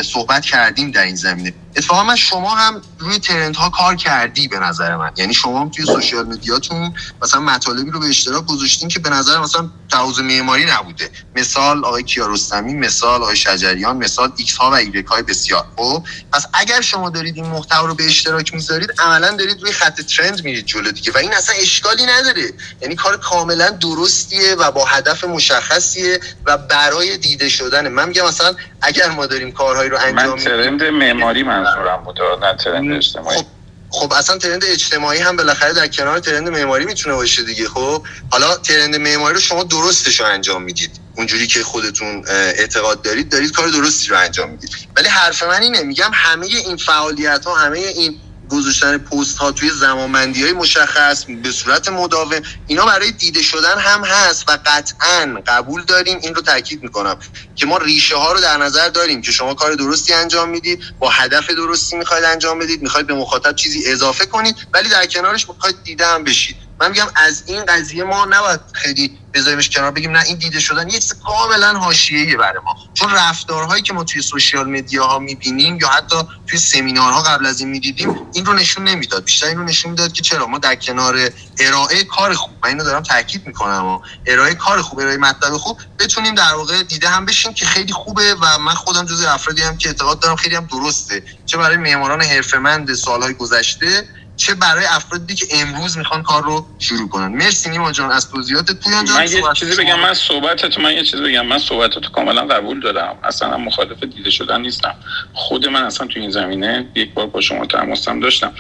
صحبت 0.04 0.46
کردیم 0.46 0.92
در 0.92 1.04
این 1.04 1.16
زمینه. 1.16 1.54
اتفاقا 1.78 2.04
من 2.04 2.16
شما 2.16 2.56
هم 2.56 2.82
روی 3.00 3.20
trend 3.20 3.58
ها 3.58 3.70
کار 3.70 3.96
کردی 3.96 4.48
به 4.48 4.60
نظر 4.60 4.96
من. 4.96 5.12
یعنی 5.18 5.34
شما 5.34 5.62
هم 5.62 5.70
توی 5.70 5.86
social 5.86 6.26
media 6.26 6.68
تون 6.68 6.94
مثلا 7.22 7.42
مطالبی 7.42 7.92
رو 7.92 8.00
به 8.00 8.08
اشتراک 8.08 8.46
گذاشتین 8.46 8.90
که 8.90 9.00
به 9.00 9.10
نظر 9.10 9.40
مثلا 9.40 9.70
تو 9.92 10.01
حوزه 10.01 10.20
معماری 10.20 10.66
نبوده. 10.66 11.10
مثال 11.36 11.86
آقای 11.86 12.04
کیارستمی 12.04 12.74
مثال 12.74 13.22
آقای 13.22 13.36
شجریان 13.36 13.98
مثال 13.98 14.32
ایکس 14.38 14.58
ها 14.58 14.72
و 14.72 14.74
ایگرک 14.74 15.06
های 15.06 15.24
بسیار. 15.24 15.66
خب 15.76 16.04
پس 16.34 16.46
اگر 16.54 16.82
شما 16.82 17.10
دارید 17.10 17.36
این 17.36 17.46
محتوا 17.46 17.86
رو 17.86 17.96
به 17.96 18.06
اشتراک 18.06 18.54
می‌ذارید 18.54 18.94
عملا 19.00 19.36
دارید 19.36 19.62
روی 19.62 19.72
خط 19.72 20.02
trend 20.02 20.44
میرید 20.44 20.66
جلو 20.66 20.92
دیگه 20.92 21.12
و 21.12 21.18
این 21.18 21.34
اصلا 21.34 21.56
اشکالی 21.56 22.06
نداره. 22.06 22.54
یعنی 22.82 22.96
کار 22.96 23.18
کاملا 23.18 23.70
درستیه 23.70 24.56
و 24.56 24.72
با 24.72 24.86
هدف 24.86 25.24
مشخصیه 25.24 26.20
و 26.46 26.58
برای 26.58 27.18
دیده 27.18 27.50
شدن. 27.50 27.88
من 27.88 28.08
میگم 28.08 28.26
مثلا 28.26 28.56
اگر 28.82 29.10
ما 29.10 29.26
داریم 29.26 29.52
کارهایی 29.52 29.90
رو 29.90 29.98
انجام 29.98 30.30
من 30.30 30.44
ترند 30.44 30.84
معماری 30.84 31.44
منظورم 31.76 32.04
بود 32.04 32.20
نه 32.44 32.56
ترند 32.56 32.92
اجتماعی. 32.92 33.38
خب 33.38 33.46
خب 33.90 34.14
اصلا 34.14 34.38
ترند 34.38 34.66
اجتماعی 34.66 35.20
هم 35.20 35.36
بالاخره 35.36 35.74
در 35.74 35.88
کنار 35.88 36.20
ترند 36.20 36.50
معماری 36.50 36.86
می‌تونه 36.86 37.16
باشه 37.16 37.44
دیگه 37.44 37.68
خب؟ 37.68 38.04
حالا 38.32 38.58
ترند 38.58 38.96
معماری 38.96 39.34
رو 39.34 39.40
شما 39.40 39.64
درستش 39.64 40.20
رو 40.20 40.26
انجام 40.26 40.64
می‌دید. 40.64 40.92
اونجوری 41.18 41.48
که 41.48 41.64
خودتون 41.64 42.24
اعتقاد 42.28 43.02
دارید 43.02 43.30
دارید 43.30 43.52
کار 43.52 43.68
درستی 43.68 44.08
رو 44.08 44.18
انجام 44.18 44.50
می‌دید. 44.50 44.70
ولی 44.96 45.08
حرف 45.08 45.44
من 45.44 45.62
اینه 45.62 45.82
میگم 45.82 46.12
همه 46.14 46.46
این 46.46 46.78
فعالیت 46.78 47.46
ها 47.46 47.56
همه 47.56 47.80
این 47.80 48.20
گذاشتن 48.50 48.98
پست 48.98 49.38
ها 49.38 49.52
توی 49.52 49.70
زمانبندی 49.70 50.44
های 50.44 50.54
مشخص 50.54 51.26
به 51.44 51.52
صورت 51.52 51.90
مداوم 51.90 52.42
اینا 52.68 52.86
برای 52.86 53.12
دیده 53.12 53.42
شدن 53.42 53.80
هم 53.80 54.04
هست 54.04 54.50
و 54.50 54.58
قطعا 54.66 55.42
قبول 55.48 55.84
داریم. 55.84 56.20
این 56.22 56.36
رو 56.36 56.42
تاکید 56.42 56.84
می‌کنم 56.84 57.20
که 57.56 57.66
ما 57.66 57.78
ریشه 57.78 58.16
ها 58.16 58.32
رو 58.32 58.40
در 58.40 58.58
نظر 58.58 58.90
داریم 58.90 59.22
که 59.22 59.32
شما 59.32 59.54
کار 59.54 59.76
درستی 59.76 60.14
انجام 60.14 60.50
می‌دید 60.50 60.84
با 61.00 61.10
هدف 61.10 61.50
درستی 61.50 61.98
می‌خواید 61.98 62.24
انجام 62.24 62.60
بدید 62.60 62.82
می‌خواید 62.82 63.08
به 63.08 63.14
مخاطب 63.14 63.56
چیزی 63.56 63.92
اضافه 63.92 64.26
کنید 64.26 64.56
ولی 64.74 64.90
در 64.90 65.06
کنارش 65.06 65.50
می‌خواید 65.50 65.84
دیده 65.84 66.08
هم 66.08 66.24
بشید. 66.24 66.67
من 66.80 66.90
میگم 66.90 67.08
از 67.16 67.44
این 67.46 67.66
قضیه 67.66 68.04
ما 68.04 68.26
نباید 68.26 68.60
خیلی 68.74 69.18
بذاریمش 69.34 69.70
کنار 69.70 69.92
بگیم 69.92 70.12
نه 70.12 70.24
این 70.24 70.38
دیده 70.38 70.60
شدن 70.60 70.88
یه 70.90 71.00
چیز 71.00 71.14
کاملا 71.26 71.74
حاشیه‌ایه 71.80 72.38
برای 72.38 72.60
ما. 72.66 72.76
چون 72.94 73.12
رفتارهایی 73.12 73.82
که 73.82 73.94
ما 73.94 74.04
توی 74.04 74.22
سوشیال 74.22 74.70
مدیا 74.70 75.08
ها 75.08 75.20
می‌بینیم 75.20 75.78
یا 75.82 75.88
حتی 75.88 76.16
توی 76.48 76.60
سمینارها 76.60 77.22
قبل 77.22 77.46
از 77.46 77.60
این 77.60 77.70
می‌دیدیم 77.70 78.22
این 78.34 78.46
رو 78.46 78.54
نشون 78.54 78.84
نمی‌داد. 78.84 79.24
بیشتر 79.24 79.48
این 79.48 79.58
رو 79.58 79.64
نشون 79.64 79.92
می‌داد 79.92 80.14
که 80.14 80.22
چرا؟ 80.22 80.48
ما 80.48 80.58
در 80.58 80.76
کنار 80.76 81.30
ارائه 81.60 82.04
کار 82.04 82.34
خوب 82.34 82.52
من 82.64 82.70
اینو 82.70 82.84
دارم 82.84 83.04
تاکید 83.04 83.48
می‌کنم 83.48 83.86
و 83.86 84.00
ارائه 84.26 84.54
کار 84.54 84.82
خوب 84.82 85.00
ارائه 85.00 85.18
مطلب 85.18 85.58
خوب 85.58 85.78
بتونیم 86.00 86.36
در 86.36 86.54
واقع 86.54 86.84
دیده 86.84 87.10
هم 87.10 87.26
بشیم 87.26 87.54
که 87.54 87.66
خیلی 87.66 87.94
خوبه 87.94 88.36
و 88.42 88.58
من 88.60 88.74
خودم 88.74 89.06
جزو 89.06 89.28
افرادی 89.28 89.62
هم 89.62 89.78
که 89.78 89.90
اعتقاد 89.90 90.20
دارم 90.20 90.36
خیلی 90.36 90.56
هم 90.56 90.66
درسته. 90.66 91.24
چه 91.46 91.58
برای 91.58 91.78
معماران 91.78 92.22
حرفه‌مند 92.22 92.94
سالهای 92.94 93.34
گذشته 93.34 94.10
چه 94.38 94.56
برای 94.56 94.86
افرادی 94.86 95.36
که 95.36 95.46
امروز 95.52 95.98
می‌خوان 95.98 96.24
کار 96.24 96.44
رو 96.44 96.68
شروع 96.80 97.10
کنن. 97.10 97.28
مرسی 97.28 97.70
نیما 97.70 97.92
جان 97.92 98.12
از 98.12 98.30
توضیحات 98.30 98.72
پویان 98.72 99.06
جان. 99.06 99.18
من 99.18 99.32
یه 99.32 99.44
چیزی 99.56 99.84
بگم 99.84 100.00
من 100.00 100.14
صحبتت 100.14 100.80
من 100.80 100.94
یه 100.94 101.04
چیزی 101.04 101.24
بگم. 101.24 101.46
من 101.46 101.60
صحبتت 101.60 102.06
کاملا 102.12 102.46
قبول 102.48 102.80
دارم. 102.80 103.20
اصلا 103.24 103.58
مخالف 103.58 104.04
دیده 104.04 104.30
شدن 104.30 104.62
نیستم. 104.62 104.96
خود 105.34 105.68
من 105.68 105.84
اصلا 105.84 106.08
تو 106.08 106.20
این 106.20 106.30
زمینه 106.32 106.92
یک 106.96 107.14
بار 107.14 107.28
با 107.28 107.42
شما 107.42 107.66
تماسم 107.66 108.20
داشتم. 108.20 108.54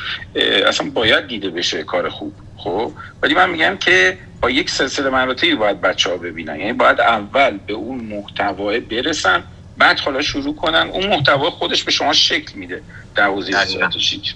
اصلا 0.67 0.89
باید 0.89 1.27
دیده 1.27 1.49
بشه 1.49 1.83
کار 1.83 2.09
خوب 2.09 2.39
خب؟ 2.55 2.93
ولی 3.23 3.33
من 3.33 3.49
میگم 3.49 3.77
که 3.77 4.19
با 4.41 4.49
یک 4.49 4.69
سلسله 4.69 5.09
مراتبی 5.09 5.55
باید 5.55 5.81
بچه 5.81 6.09
ها 6.09 6.17
ببینن. 6.17 6.59
یعنی 6.59 6.73
باید 6.73 7.01
اول 7.01 7.57
به 7.67 7.73
اون 7.73 7.99
محتوا 8.05 8.79
برسن. 8.79 9.43
بعد 9.77 9.99
حالا 9.99 10.21
شروع 10.21 10.55
کنن. 10.55 10.89
اون 10.93 11.07
محتوا 11.07 11.51
خودش 11.51 11.83
به 11.83 11.91
شما 11.91 12.13
شکل 12.13 12.53
میده. 12.53 12.81
در 13.15 13.27
حوزه 13.27 13.57
استراتژیک 13.57 14.35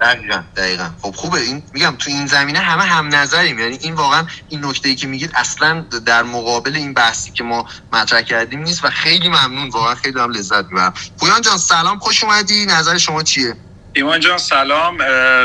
دقیقا 0.00 0.42
دقیقا. 0.56 0.90
خب 1.02 1.10
خوبه. 1.10 1.40
این 1.40 1.62
میگم 1.72 1.96
تو 1.98 2.10
این 2.10 2.26
زمینه 2.26 2.58
همه 2.58 2.82
هم 2.82 3.14
نظریم. 3.14 3.58
یعنی 3.58 3.78
این 3.80 3.94
واقعا 3.94 4.26
این 4.48 4.64
نکته 4.64 4.88
ای 4.88 4.94
که 4.94 5.06
میگید 5.06 5.30
اصلا 5.34 5.80
در 5.80 6.22
مقابل 6.22 6.76
این 6.76 6.94
بحثی 6.94 7.30
که 7.30 7.44
ما 7.44 7.66
مطرح 7.92 8.22
کردیم 8.22 8.62
نیست 8.62 8.84
و 8.84 8.90
خیلی 8.90 9.28
ممنون. 9.28 9.68
واقعا 9.68 9.94
خیلی 9.94 10.20
هم 10.20 10.30
لذت 10.30 10.64
می‌برم. 10.64 10.94
پویان 11.18 11.40
جان 11.40 11.58
سلام. 11.58 11.98
خوش 11.98 12.24
اومدی. 12.24 12.66
نظر 12.66 12.98
شما 12.98 13.22
چیه؟ 13.22 13.56
ایمان 13.92 14.20
جان 14.20 14.38
سلام. 14.38 14.96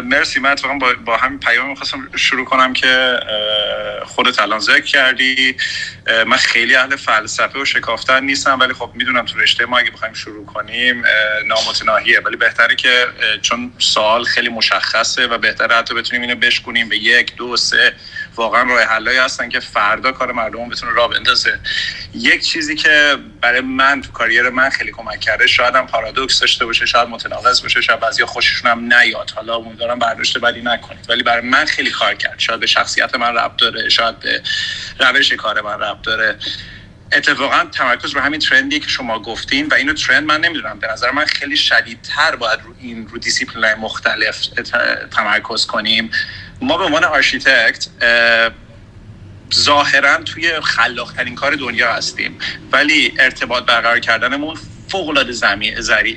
مرسی. 0.02 0.40
من 0.40 0.52
اتفاقا 0.52 0.96
با, 1.06 1.18
همین 1.18 1.40
پیام 1.40 1.70
می‌خواستم 1.70 2.10
شروع 2.16 2.46
کنم 2.46 2.74
که 2.74 3.20
خودت 4.06 4.40
الان 4.40 4.60
ذکر 4.60 4.82
کردی. 4.82 5.58
من 6.28 6.38
خیلی 6.38 6.76
اهل 6.76 6.96
فلسفه 6.96 7.60
و 7.60 7.66
شکافتن 7.66 8.24
نیستم 8.24 8.60
ولی 8.60 8.74
خب 8.74 8.92
می‌دونم 8.94 9.26
تو 9.26 9.40
رشته 9.40 9.66
ما 9.66 9.78
اگه 9.78 9.92
بخوایم 9.92 10.14
شروع 10.14 10.46
کنیم 10.46 11.04
نامتناهیه 11.46 12.20
ولی 12.20 12.36
بهتره 12.36 12.76
که 12.76 13.08
چون 13.42 13.74
سوال 13.78 14.24
خیلی 14.24 14.50
مشخصه 14.50 15.28
و 15.28 15.38
بهتره 15.38 15.76
حتی 15.76 15.94
بتونیم 15.94 16.22
اینو 16.22 16.36
بشکنیم 16.36 16.90
به 16.90 16.98
یک 16.98 17.36
دو 17.36 17.58
سه 17.58 17.94
واقعا 18.36 18.64
راه 18.64 18.82
حلایی 18.82 19.18
هستن 19.18 19.50
که 19.50 19.60
فردا 19.60 20.12
کار 20.12 20.32
مردم 20.32 20.70
بتونه 20.70 20.92
راه 20.92 21.10
بندازه. 21.10 21.60
یک 22.14 22.46
چیزی 22.46 22.76
که 22.76 23.18
برای 23.42 23.62
من 23.62 24.02
تو 24.02 24.12
career 24.12 24.50
من 24.50 24.70
خیلی 24.70 24.92
کمک 24.92 25.20
کرده 25.20 25.48
شاید 25.48 25.76
هم 25.76 25.88
پارادوکس 25.88 26.40
داشته 26.40 26.66
باشه 26.66 26.86
شاید 26.86 27.10
متناقض 27.10 27.62
باشه 27.62 27.82
شاید 27.82 28.00
بعضیا 28.00 28.26
خوششون 28.26 28.72
هم 28.72 28.94
نیاد. 28.94 29.32
حالا 29.36 29.56
امیدوارم 29.56 30.00
برداشت 30.00 30.38
بدی 30.38 30.62
نکنید. 30.62 31.10
ولی 31.10 31.24
برای 31.24 31.50
من 31.50 31.66
خیلی 31.66 31.92
کار 31.92 32.16
کرد. 32.16 32.40
شاید 32.40 32.60
به 32.60 32.68
شخصیت 32.68 33.16
من 33.16 33.36
ربط 33.36 33.56
داره 33.58 33.90
شاید 33.90 34.20
به 34.20 34.42
روش 35.00 35.34
کار 35.34 35.62
من 35.62 35.80
ربط 35.80 36.02
داره. 36.02 36.38
اتفاقا 37.12 37.66
تمرکز 37.72 38.12
رو 38.16 38.22
همین 38.22 38.40
trend 38.40 38.73
ی 38.73 38.80
که 38.80 38.88
شما 38.88 39.20
گفتین 39.20 39.68
و 39.68 39.74
اینو 39.74 39.94
trend 39.94 40.24
من 40.24 40.42
نمی‌دونم. 40.42 40.80
به 40.80 40.88
نظر 40.88 41.12
من 41.12 41.26
خیلی 41.26 41.58
شدیدتر 41.58 42.36
باید 42.36 42.60
رو 42.64 42.76
این 42.80 43.08
رو 43.08 43.18
دیسیپلین 43.18 43.74
مختلف 43.74 44.48
تمرکز 45.12 45.66
کنیم. 45.66 46.12
ما 46.62 46.78
به 46.78 46.84
عنوان 46.84 47.04
architect 47.04 47.88
ظاهرا 49.54 50.18
توی 50.24 50.60
خلاقترین 50.62 51.36
کار 51.36 51.56
دنیا 51.56 51.94
هستیم. 51.94 52.40
ولی 52.72 53.14
ارتباط 53.20 53.66
برقرار 53.66 54.00
کردنمون 54.00 54.58
فوق 54.96 55.10
العاده 55.10 55.32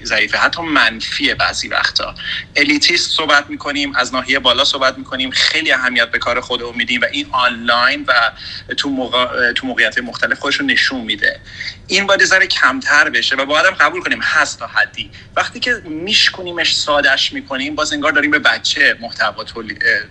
ضعیفه. 0.05 0.39
حتی 0.39 0.63
منفی 0.63 1.35
بعضی 1.35 1.69
وقتا. 1.69 2.15
elitist 2.57 3.11
صحبت 3.11 3.51
می‌کنیم 3.51 3.97
از 3.97 4.15
ناحیه 4.15 4.39
بالا 4.39 4.65
صحبت 4.65 4.99
می‌کنیم 4.99 5.31
خیلی 5.31 5.73
اهمیت 5.73 6.11
به 6.11 6.19
کار 6.19 6.41
خودمون 6.41 6.77
میدیم 6.77 7.01
و 7.01 7.05
این 7.13 7.27
آنلاین 7.33 8.05
و 8.09 8.33
تو 8.77 8.89
موقع 8.89 9.53
تو 9.53 9.67
موقعیت 9.67 9.99
مختلف 9.99 10.39
خودش 10.39 10.57
رو 10.57 10.67
نشون 10.67 11.01
میده. 11.01 11.41
این 11.87 12.07
باید 12.07 12.25
ذره 12.25 12.47
کمتر 12.47 13.11
بشه 13.11 13.37
و 13.37 13.45
باید 13.45 13.67
قبول 13.67 14.01
کنیم 14.01 14.21
هست 14.23 14.59
تا 14.59 14.67
حدی. 14.67 15.11
وقتی 15.37 15.61
که 15.61 15.75
میشکنیمش 15.85 16.77
سادش 16.77 17.33
می‌کنیم 17.33 17.75
باز 17.75 17.93
انگار 17.93 18.13
داریم 18.13 18.31
به 18.31 18.39
بچه 18.39 18.97
محتوا 19.01 19.45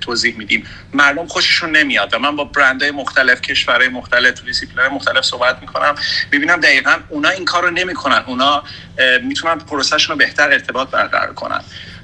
توضیح 0.01 0.37
میدیم. 0.37 0.67
مردم 0.93 1.27
خوششون 1.27 1.75
نمیاد 1.75 2.13
و 2.13 2.19
من 2.19 2.35
با 2.35 2.43
برندهای 2.43 2.91
مختلف 2.91 3.41
کشورهای 3.41 3.89
مختلف 3.89 4.41
دیسیپلین 4.41 4.87
مختلف 4.87 5.25
صحبت 5.25 5.57
می‌کنم. 5.61 5.95
ببینم 6.31 6.59
دقیقا 6.59 6.99
اونا 7.09 7.29
این 7.29 7.45
کار 7.45 7.63
رو 7.63 7.69
نمی‌کنن. 7.69 8.23
اونا 8.27 8.56
می‌تونن 9.23 9.57
پروسه‌شون 9.59 10.13
رو 10.13 10.25
بهتر 10.25 10.51
ارتباط 10.51 10.89
برقرار 10.89 11.33
کنن. 11.33 11.61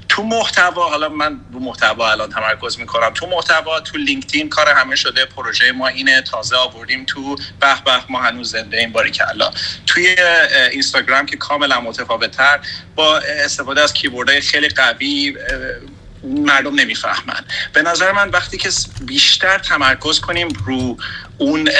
تو 0.08 0.22
محتوا 0.22 0.88
حالا 0.88 1.08
من 1.08 1.40
رو 1.52 1.60
محتوا 1.60 2.10
الان 2.10 2.30
تمرکز 2.30 2.78
می‌کنم. 2.78 3.10
تو 3.14 3.26
محتوا 3.26 3.80
تو 3.80 3.98
LinkedIn 3.98 4.48
کار 4.48 4.68
همه 4.68 4.96
شده. 4.96 5.24
پروژه 5.24 5.72
ما 5.72 5.88
اینه 5.88 6.22
تازه 6.22 6.56
آوردیم 6.56 7.04
تو 7.04 7.36
به 7.36 7.82
به 7.84 7.92
ما 8.08 8.22
هنوز 8.22 8.50
زنده 8.50 8.76
این 8.76 8.92
باری 8.92 9.10
کلا 9.10 9.50
توی 9.86 10.16
اینستاگرام 10.70 11.26
که 11.26 11.36
کاملا 11.36 11.80
متفاوت 11.80 12.30
تر 12.30 12.60
با 12.94 13.18
استفاده 13.18 13.80
از 13.80 13.92
keyword 13.92 14.29
های 14.29 14.40
خیلی 14.40 14.68
قوی 14.68 15.36
مردم 16.22 16.74
نمی‌فهمن. 16.74 17.44
به 17.72 17.82
نظر 17.82 18.12
من 18.12 18.28
وقتی 18.28 18.58
که 18.58 18.70
بیشتر 19.00 19.58
تمرکز 19.58 20.20
کنیم 20.20 20.48
رو 20.66 20.96
اون 21.38 21.70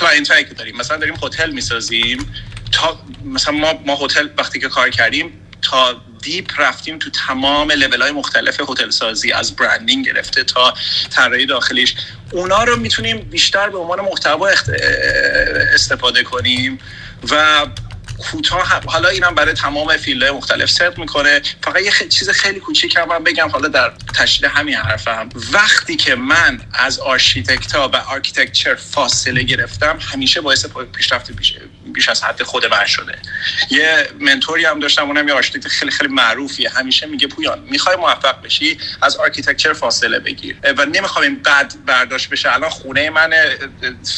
client 0.00 0.30
هایی 0.30 0.44
که 0.44 0.54
داریم 0.54 0.76
مثلا 0.76 0.96
داریم 0.96 1.14
هتل 1.22 1.50
می‌سازیم 1.50 2.34
تا 2.74 3.00
مثلا 3.24 3.54
ما 3.54 3.72
ما 3.86 3.96
هتل 3.96 4.28
وقتی 4.38 4.60
که 4.60 4.68
کار 4.68 4.90
کردیم 4.90 5.32
تا 5.62 6.00
deep 6.22 6.50
رفتیم 6.58 6.98
تو 6.98 7.10
تمام 7.10 7.72
لول 7.72 8.02
های 8.02 8.12
مختلف 8.12 8.60
هتل 8.70 8.90
سازی 8.90 9.32
از 9.32 9.56
branding 9.56 10.06
گرفته 10.06 10.44
تا 10.44 10.74
طراحی 11.10 11.46
داخلیش. 11.46 11.94
اونا 12.32 12.64
رو 12.64 12.76
می‌تونیم 12.76 13.18
بیشتر 13.18 13.68
به 13.68 13.78
عنوان 13.78 14.00
محتوا 14.00 14.48
استفاده 15.74 16.22
کنیم 16.22 16.78
و 17.30 17.66
کوتاه 18.18 18.80
حالا 18.86 19.08
اینم 19.08 19.34
برای 19.34 19.54
تمام 19.54 19.96
field 19.96 20.20
های 20.20 20.30
مختلف 20.30 20.70
صدق 20.70 20.98
می‌کنه. 20.98 21.42
فقط 21.62 21.82
یه 21.82 21.92
چیز 22.08 22.30
خیلی 22.30 22.60
کوچیک 22.60 22.96
هم 22.96 23.24
بگم 23.24 23.48
حالا 23.48 23.68
در 23.68 23.92
تشکیل 24.14 24.48
همین 24.48 24.74
حرفم. 24.74 25.28
وقتی 25.52 25.96
که 25.96 26.14
من 26.14 26.60
از 26.74 26.98
architect 26.98 27.79
ا 27.79 27.88
و 27.88 27.96
architecture 27.96 28.74
فاصله 28.74 29.42
گرفتم 29.42 29.98
همیشه 30.12 30.40
باعث 30.40 30.66
پیشرفت 30.96 31.32
بیش 31.94 32.08
از 32.08 32.24
حد 32.24 32.42
خود 32.42 32.66
من 32.66 32.86
شده. 32.86 33.18
یه 33.70 34.08
mentor 34.20 34.58
ی 34.58 34.64
هم 34.64 34.80
داشتم 34.80 35.06
اونم 35.06 35.28
یه 35.28 35.34
architect 35.34 35.68
خیلی 35.68 35.90
خیلی 35.90 36.12
معروفیه. 36.12 36.70
همیشه 36.70 37.06
میگه 37.06 37.26
پویان 37.26 37.58
می‌خوای 37.70 37.96
موفق 37.96 38.42
بشی 38.42 38.78
از 39.02 39.16
architecture 39.16 39.72
فاصله 39.72 40.18
بگیر. 40.18 40.56
و 40.78 40.84
نمی‌خوام 40.84 41.24
این 41.24 41.42
بد 41.42 41.72
برداشت 41.86 42.30
بشه. 42.30 42.54
الان 42.54 42.70
خونه 42.70 43.10
من 43.10 43.30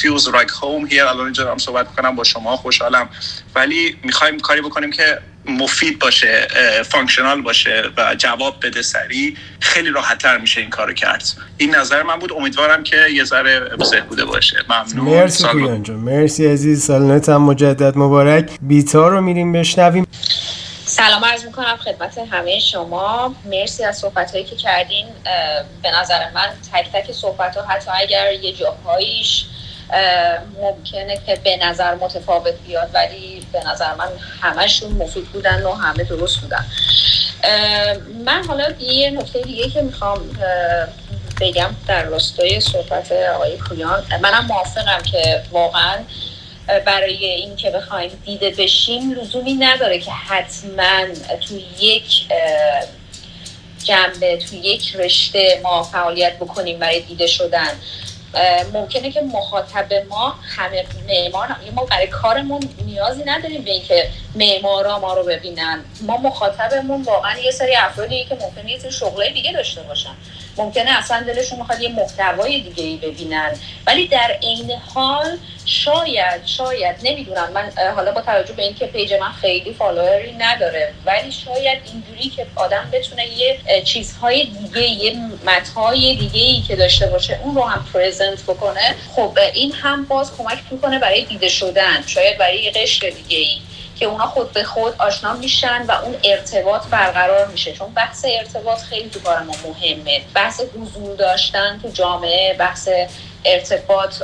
feels 0.01 0.29
like 0.29 0.49
home 0.63 0.87
here 0.87 1.05
الان 1.05 1.25
اینجا 1.25 1.45
دارم 1.45 1.59
صحبت 1.59 1.95
کنم 1.97 2.17
با 2.17 2.25
شما 2.25 2.57
خوشحالم. 2.57 3.09
ولی 3.55 3.99
می‌خوایم 4.03 4.41
کاری 4.41 4.61
بکنیم 4.61 4.93
که 4.93 5.19
مفید 5.49 5.99
باشه 5.99 6.49
functional 6.89 7.43
باشه 7.43 7.83
و 7.97 8.15
جواب 8.15 8.67
بده 8.67 8.83
سری 8.83 9.37
خیلی 9.61 9.91
راحتتر 9.91 10.39
میشه 10.39 10.61
این 10.61 10.71
کارو 10.71 10.93
کرد. 10.93 11.25
این 11.57 11.75
نظر 11.75 12.03
من 12.03 12.19
بود. 12.19 12.33
امیدوارم 12.33 12.85
که 12.85 12.97
یه 13.15 13.25
ذره 13.25 13.61
بوده 14.09 14.25
باشه. 14.25 14.57
ممنون. 14.69 15.21
مرسی 15.21 15.43
سال... 15.43 15.55
مرسی 15.91 16.47
عزیز. 16.47 16.85
سال 16.85 17.02
نوت 17.02 17.29
هم 17.29 17.43
مجدد 17.43 17.99
مبارک. 17.99 18.51
بیتا 18.61 19.09
رو 19.09 19.21
میریم 19.21 19.53
بشنویم. 19.53 20.07
سلام 20.85 21.25
عرض 21.25 21.45
می‌کنم 21.45 21.77
خدمت 21.77 22.19
همه 22.31 22.59
شما. 22.59 23.35
مرسی 23.45 23.85
از 23.85 23.99
صحبت 23.99 24.31
هایی 24.31 24.45
که 24.45 24.57
کردین. 24.57 25.07
به 25.83 25.91
نظر 25.91 26.31
من 26.35 26.49
تک 26.73 26.93
تک 26.93 27.13
صحبت 27.13 27.57
ها 27.57 27.67
حتی 27.67 27.91
اگر 27.95 28.33
یه 28.33 28.53
جاهاییش 28.53 29.45
ممکنه 30.63 31.21
که 31.27 31.37
به 31.45 31.57
نظر 31.57 31.95
متفاوت 31.95 32.55
بیاد 32.67 32.91
ولی 32.93 33.47
به 33.53 33.65
نظر 33.65 33.95
من 33.95 34.09
همشون 34.41 34.93
مفید 34.93 35.25
بودن 35.25 35.63
و 35.63 35.73
همه 35.73 36.05
درست 36.05 36.37
بودن. 36.37 36.65
من 38.25 38.45
حالا 38.49 38.71
یه 38.81 39.11
نکته 39.11 39.43
دیگه 39.43 39.71
که 39.71 39.83
می‌خوام 39.83 40.39
بگم 41.41 41.71
در 41.89 42.03
راستای 42.03 42.61
صحبت 42.61 43.13
آقای 43.13 43.57
پویان. 43.57 44.05
منم 44.23 44.47
موافقم 44.47 45.03
که 45.03 45.43
واقعا 45.51 45.99
برای 46.87 47.25
این 47.25 47.57
که 47.57 47.71
بخوایم 47.71 48.11
دیده 48.25 48.51
بشیم 48.51 49.13
لزومی 49.13 49.55
نداره 49.55 49.99
که 49.99 50.11
حتما 50.11 51.15
تو 51.49 51.55
یک 51.81 52.27
جنبه 53.85 54.37
تو 54.37 54.57
یک 54.57 54.97
رشته 54.97 55.61
ما 55.63 55.83
فعالیت 55.83 56.37
بکنیم 56.37 56.79
برای 56.79 57.01
دیده 57.01 57.27
شدن. 57.27 57.71
ممکنه 58.73 59.11
که 59.11 59.21
مخاطب 59.21 59.93
ما 60.09 60.35
همه 60.57 60.85
معمار 61.09 61.57
ما 61.75 61.85
برای 61.85 62.07
کارمون 62.07 62.69
نیازی 62.87 63.25
نداریم 63.25 63.63
به 63.63 63.71
اینکه 63.71 64.09
معمارا 64.35 64.99
ما 64.99 65.15
رو 65.15 65.25
ببینن. 65.25 65.85
ما 66.01 66.17
مخاطبمون 66.17 67.03
واقعا 67.03 67.39
یه 67.39 67.51
سری 67.51 67.77
افرادی 67.77 68.25
که 68.25 68.39
ممکنه 68.41 68.71
یه 68.71 68.91
شغلای 68.91 69.33
دیگه 69.33 69.53
داشته 69.53 69.83
باشن. 69.83 70.15
ممکنه 70.57 70.99
اصلا 70.99 71.23
دلشون 71.23 71.59
می‌خواد 71.59 71.81
یه 71.81 71.89
محتوای 71.89 72.61
دیگه 72.61 72.85
ای 72.85 72.97
ببینن. 72.97 73.57
ولی 73.87 74.09
در 74.09 74.39
عین 74.43 74.73
حال 74.95 75.39
شاید 75.67 76.47
شاید 76.47 76.97
نمی‌دونم. 77.03 77.53
من 77.55 77.73
حالا 77.97 78.13
با 78.13 78.21
توجه 78.21 78.53
به 78.53 78.63
اینکه 78.63 78.87
page 78.87 79.15
من 79.15 79.33
خیلی 79.33 79.73
follower 79.75 80.26
ی 80.26 80.33
نداره 80.33 80.93
ولی 81.05 81.33
شاید 81.33 81.79
اینجوری 81.85 82.29
که 82.29 82.47
آدم 82.57 82.89
بتونه 82.93 83.27
یه 83.27 83.59
چیزهای 83.85 84.45
دیگه 84.45 84.83
یه 84.83 85.17
متهای 85.47 86.17
دیگه 86.17 86.41
ای 86.41 86.61
که 86.61 86.77
داشته 86.77 87.07
باشه 87.07 87.41
اون 87.43 87.55
رو 87.55 87.63
هم 87.63 87.87
پرزنت 87.93 88.43
بکنه 88.43 88.95
خب 89.17 89.39
این 89.55 89.73
هم 89.73 90.05
باز 90.05 90.37
کمک 90.37 90.59
می‌کنه 90.71 90.99
برای 90.99 91.25
دیده 91.25 91.49
شدن 91.49 92.03
شاید 92.07 92.39
برای 92.39 92.63
یه 92.63 92.71
قشر 92.71 93.11
دیگه 93.11 93.39
ای 93.39 93.59
که 93.99 94.07
اونا 94.07 94.27
خود 94.27 94.53
به 94.53 94.65
خود 94.65 94.95
آشنا 94.99 95.33
میشن 95.33 95.83
و 95.83 95.93
اون 95.93 96.15
ارتباط 96.25 96.87
برقرار 96.87 97.47
میشه. 97.47 97.73
چون 97.73 97.95
بحث 97.95 98.25
ارتباط 98.29 98.83
خیلی 98.83 99.11
تو 99.11 99.21
کار 99.21 99.43
ما 99.43 99.55
مهمه. 99.65 100.21
بحث 100.35 100.61
حضور 100.61 101.17
داشتن 101.17 101.81
تو 101.83 101.89
جامعه 101.89 102.55
بحث 102.55 102.89
ارتباط 103.47 104.15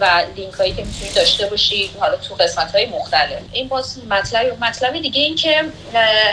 و 0.00 0.22
لینک 0.36 0.54
هایی 0.54 0.74
که 0.74 0.84
می‌تونید 0.84 1.14
داشته 1.14 1.46
باشید 1.46 1.90
حالا 2.00 2.16
تو 2.16 2.34
قسمت 2.34 2.74
های 2.74 2.86
مختلف. 2.86 3.38
این 3.52 3.68
باز 3.68 3.98
مطلب 4.10 4.64
مطلب 4.64 4.92
دیگه 4.92 5.20
این 5.20 5.36
که 5.36 5.64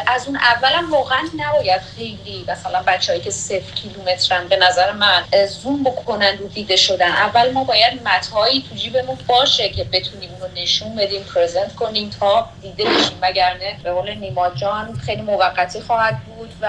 از 0.07 0.27
اون 0.27 0.35
اولم 0.37 0.91
واقعا 0.91 1.29
نباید 1.37 1.81
خیلی 1.97 2.45
مثلا 2.47 2.83
بچههایی 2.87 3.23
که 3.23 3.31
صفر 3.31 3.73
کیلومترن 3.75 4.47
به 4.47 4.55
نظر 4.55 4.91
من 4.91 5.23
زوم 5.47 5.83
بکنن 5.83 6.37
رو 6.37 6.47
دیده 6.47 6.75
شدن. 6.75 7.11
اول 7.11 7.51
ما 7.51 7.63
باید 7.63 8.07
متهایی 8.07 8.65
تو 8.69 8.75
جیبمون 8.75 9.17
باشه 9.27 9.69
که 9.69 9.83
بتونیم 9.83 10.29
اون 10.31 10.41
رو 10.41 10.61
نشون 10.61 10.95
بدیم 10.95 11.23
پرزنت 11.23 11.75
کنیم 11.75 12.09
تا 12.19 12.49
دیده 12.61 12.83
بشیم. 12.83 13.17
وگرنه 13.21 13.77
به 13.83 13.91
قول 13.91 14.13
نیما 14.13 14.49
جان 14.49 14.99
خیلی 15.05 15.21
موقتی 15.21 15.81
خواهد 15.81 16.17
بود 16.25 16.53
و 16.61 16.67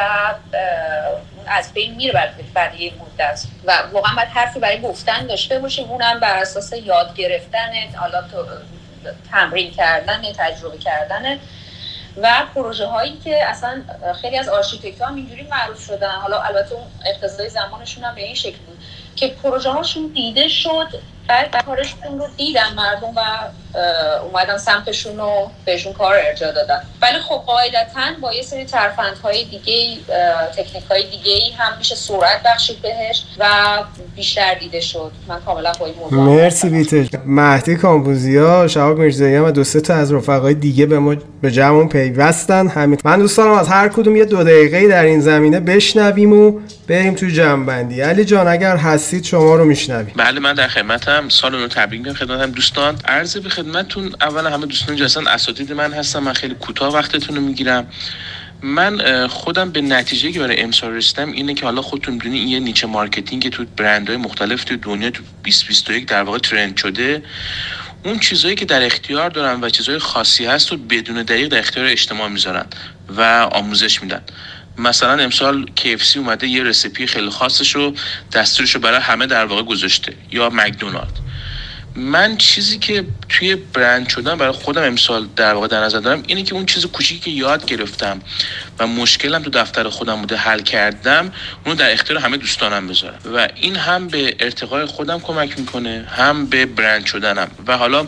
از 1.47 1.73
بین 1.73 1.95
میره 1.95 2.35
برای 2.55 2.79
یه 2.79 2.93
مدت 2.95 3.45
و 3.65 3.83
واقعا 3.93 4.15
باید 4.17 4.29
حرفی 4.29 4.61
برای 4.61 4.81
گفتن 4.81 5.27
داشته 5.27 5.59
باشیم. 5.59 5.91
اونم 5.91 6.21
بر 6.21 6.39
اساس 6.39 6.73
یاد 6.73 7.15
گرفتن 7.15 7.73
حالا 7.97 8.25
تمرین 9.31 9.71
کردن 9.71 10.23
تجربه 10.39 10.79
کردن 10.79 11.39
و 12.17 12.43
پروژه 12.55 12.87
هایی 12.87 13.17
که 13.25 13.47
اصلا 13.47 13.83
خیلی 14.21 14.39
از 14.39 14.49
architect 14.49 14.97
ها 14.97 15.03
هم 15.03 15.15
اینجوری 15.15 15.43
معروف 15.43 15.85
شدن. 15.85 16.11
حالا 16.11 16.43
البته 16.43 16.75
اون 16.75 16.85
اقتضای 17.07 17.49
زمانشون 17.49 18.05
هم 18.05 18.15
به 18.15 18.23
این 18.23 18.35
شکل 18.35 18.59
بود 18.67 18.79
که 19.17 19.29
پروژه 19.29 19.71
هاشون 19.71 20.11
دیده 20.15 20.49
شد 20.49 20.89
بعد 21.29 21.65
کارشون 21.65 22.19
رو 22.19 22.29
دیدن 22.37 22.75
مردم 22.75 23.13
و 23.17 23.23
اومدن 24.23 24.59
سمتشون 24.59 25.17
رو 25.17 25.51
بهشون 25.65 25.93
کار 25.93 26.15
ارجا 26.27 26.51
دادن. 26.53 26.81
ولی 27.03 27.19
خب 27.19 27.43
قاعدتا 27.47 28.21
با 28.21 28.33
یه 28.33 28.43
سری 28.43 28.67
های 29.23 29.45
دیگه 29.45 29.97
تکنیک 30.57 30.85
های 30.91 31.03
دیگه 31.03 31.41
هم 31.59 31.79
میشه 31.79 31.95
سرعت 31.95 32.43
بخشید 32.45 32.83
بهش 32.83 33.23
و 33.39 33.47
بیشتر 34.17 34.55
دیده 34.55 34.81
شد. 34.81 35.13
من 35.29 35.41
کاملا 35.41 35.73
با 35.81 35.87
این 35.87 35.95
موضوع 35.95 36.19
مرسی 36.19 36.69
بیتا 36.69 37.19
مهدی 37.27 37.77
کامبوزیا 37.77 38.69
شهاب 38.69 38.99
میرزایی 38.99 39.37
و 39.37 39.51
دو 39.51 39.65
سه 39.65 39.81
تا 39.81 39.95
از 39.95 40.13
رفقای 40.13 40.55
دیگه 40.55 40.87
به 40.87 40.99
ما 40.99 41.17
به 41.43 41.51
جمعون 41.51 41.89
پیوستن. 41.89 42.69
همین 42.69 42.99
من 43.05 43.19
دوست 43.19 43.37
دارم 43.37 43.53
از 43.53 43.69
هر 43.69 43.89
کدوم 43.89 44.17
یه 44.17 44.25
دو 44.25 44.45
دقیقه 44.45 44.89
در 44.89 45.03
این 45.03 45.21
زمینه 45.21 45.61
بشنویم 45.61 46.33
و 46.33 46.61
بریم 46.89 47.15
تو 47.15 47.27
جمع 47.27 47.67
بندی 47.67 48.01
علی 48.01 48.25
جان 48.25 48.49
اگر 48.49 48.77
هستید 48.77 49.25
شما 49.25 49.55
رو 49.55 49.65
میشنویم. 49.65 50.15
بله 50.17 50.41
من 50.41 50.55
در 50.55 50.69
خدمتم. 50.69 51.29
سال 51.29 51.55
رو 51.55 51.69
تبریک 51.69 52.01
میگم 52.01 52.15
خدمتم 52.15 52.51
دوستان. 52.51 52.97
عرض 53.05 53.37
به 53.37 53.49
خدمتتون 53.65 54.15
اول 54.21 54.47
همه 54.47 54.67
دوستان 54.67 54.97
جسن 54.97 55.27
اساتید 55.27 55.73
من 55.73 55.93
هستم 55.93 56.23
من 56.23 56.33
خیلی 56.33 56.55
کوتاه 56.55 56.95
وقتتون 56.95 57.37
رو 57.37 57.43
می‌گیرم. 57.43 57.87
من 58.63 59.27
خودم 59.27 59.71
به 59.71 59.81
نتیجه 59.81 60.33
که 60.33 60.41
برای 60.41 60.61
امسال 60.61 60.93
رسیدم 60.93 61.33
اینه 61.33 61.55
که 61.55 61.65
حالا 61.65 61.83
خودتون 61.83 62.15
می‌دونی 62.15 62.39
این 62.39 62.49
یه 62.49 62.61
niche 62.61 62.87
marketing 62.87 63.49
تو 63.49 63.65
برندهای 63.77 64.17
مختلف 64.17 64.65
تو 64.65 64.77
دنیا 64.77 65.11
تو 65.11 65.23
2021 65.45 66.07
در 66.07 66.23
واقع 66.23 66.39
trend 66.39 66.77
شده. 66.77 67.23
اون 68.05 68.19
چیزهایی 68.19 68.57
که 68.57 68.65
در 68.65 68.87
اختیار 68.87 69.31
دارن 69.31 69.61
و 69.61 69.69
چیزهای 69.71 69.99
خاصی 69.99 70.47
هست 70.47 70.73
و 70.73 70.77
بدون 70.77 71.23
دقیق 71.23 71.49
در 71.49 71.59
اختیار 71.59 71.87
اجتماع 71.87 72.29
می‌ذارن 72.29 72.67
و 73.17 73.49
آموزش 73.53 74.03
میدن. 74.03 74.23
مثلا 74.79 75.23
امسال 75.23 75.67
KFC 75.81 76.17
اومده 76.17 76.47
یه 76.47 76.63
رسیپی 76.63 77.07
خیلی 77.07 77.31
خاصش 77.31 77.75
رو 77.75 77.95
دستورش 78.33 78.75
رو 78.75 78.81
برای 78.81 79.01
همه 79.01 79.27
در 79.27 79.45
واقع 79.45 79.63
گذاشته. 79.63 80.15
یا 80.33 80.51
مکدونالد. 80.51 81.19
من 81.97 82.37
چیزی 82.37 82.79
که 82.79 83.05
توی 83.29 83.55
برند 83.55 84.09
شدن 84.09 84.39
برای 84.39 84.53
خودم 84.53 84.83
امسال 84.83 85.27
در 85.37 85.55
واقع 85.55 85.67
در 85.67 85.85
نظر 85.85 86.01
دارم 86.01 86.23
اینه 86.27 86.43
که 86.43 86.55
اون 86.55 86.67
چیز 86.67 86.87
کوچیکی 86.87 87.21
که 87.21 87.31
یاد 87.31 87.65
گرفتم 87.65 88.21
و 88.79 88.87
مشکلم 88.87 89.43
تو 89.43 89.51
دفتر 89.51 89.89
خودم 89.89 90.21
بوده 90.21 90.37
حل 90.37 90.61
کردم 90.61 91.33
اونو 91.65 91.77
در 91.79 91.93
اختیار 91.93 92.19
همه 92.19 92.37
دوستانم 92.37 92.87
بذارم. 92.87 93.19
و 93.35 93.49
این 93.55 93.77
هم 93.77 94.09
به 94.09 94.37
ارتقای 94.41 94.85
خودم 94.85 95.21
کمک 95.21 95.59
می‌کنه 95.59 96.07
هم 96.17 96.47
به 96.47 96.67
برند 96.67 97.07
شدنم. 97.07 97.51
و 97.67 97.77
حالا 97.77 98.07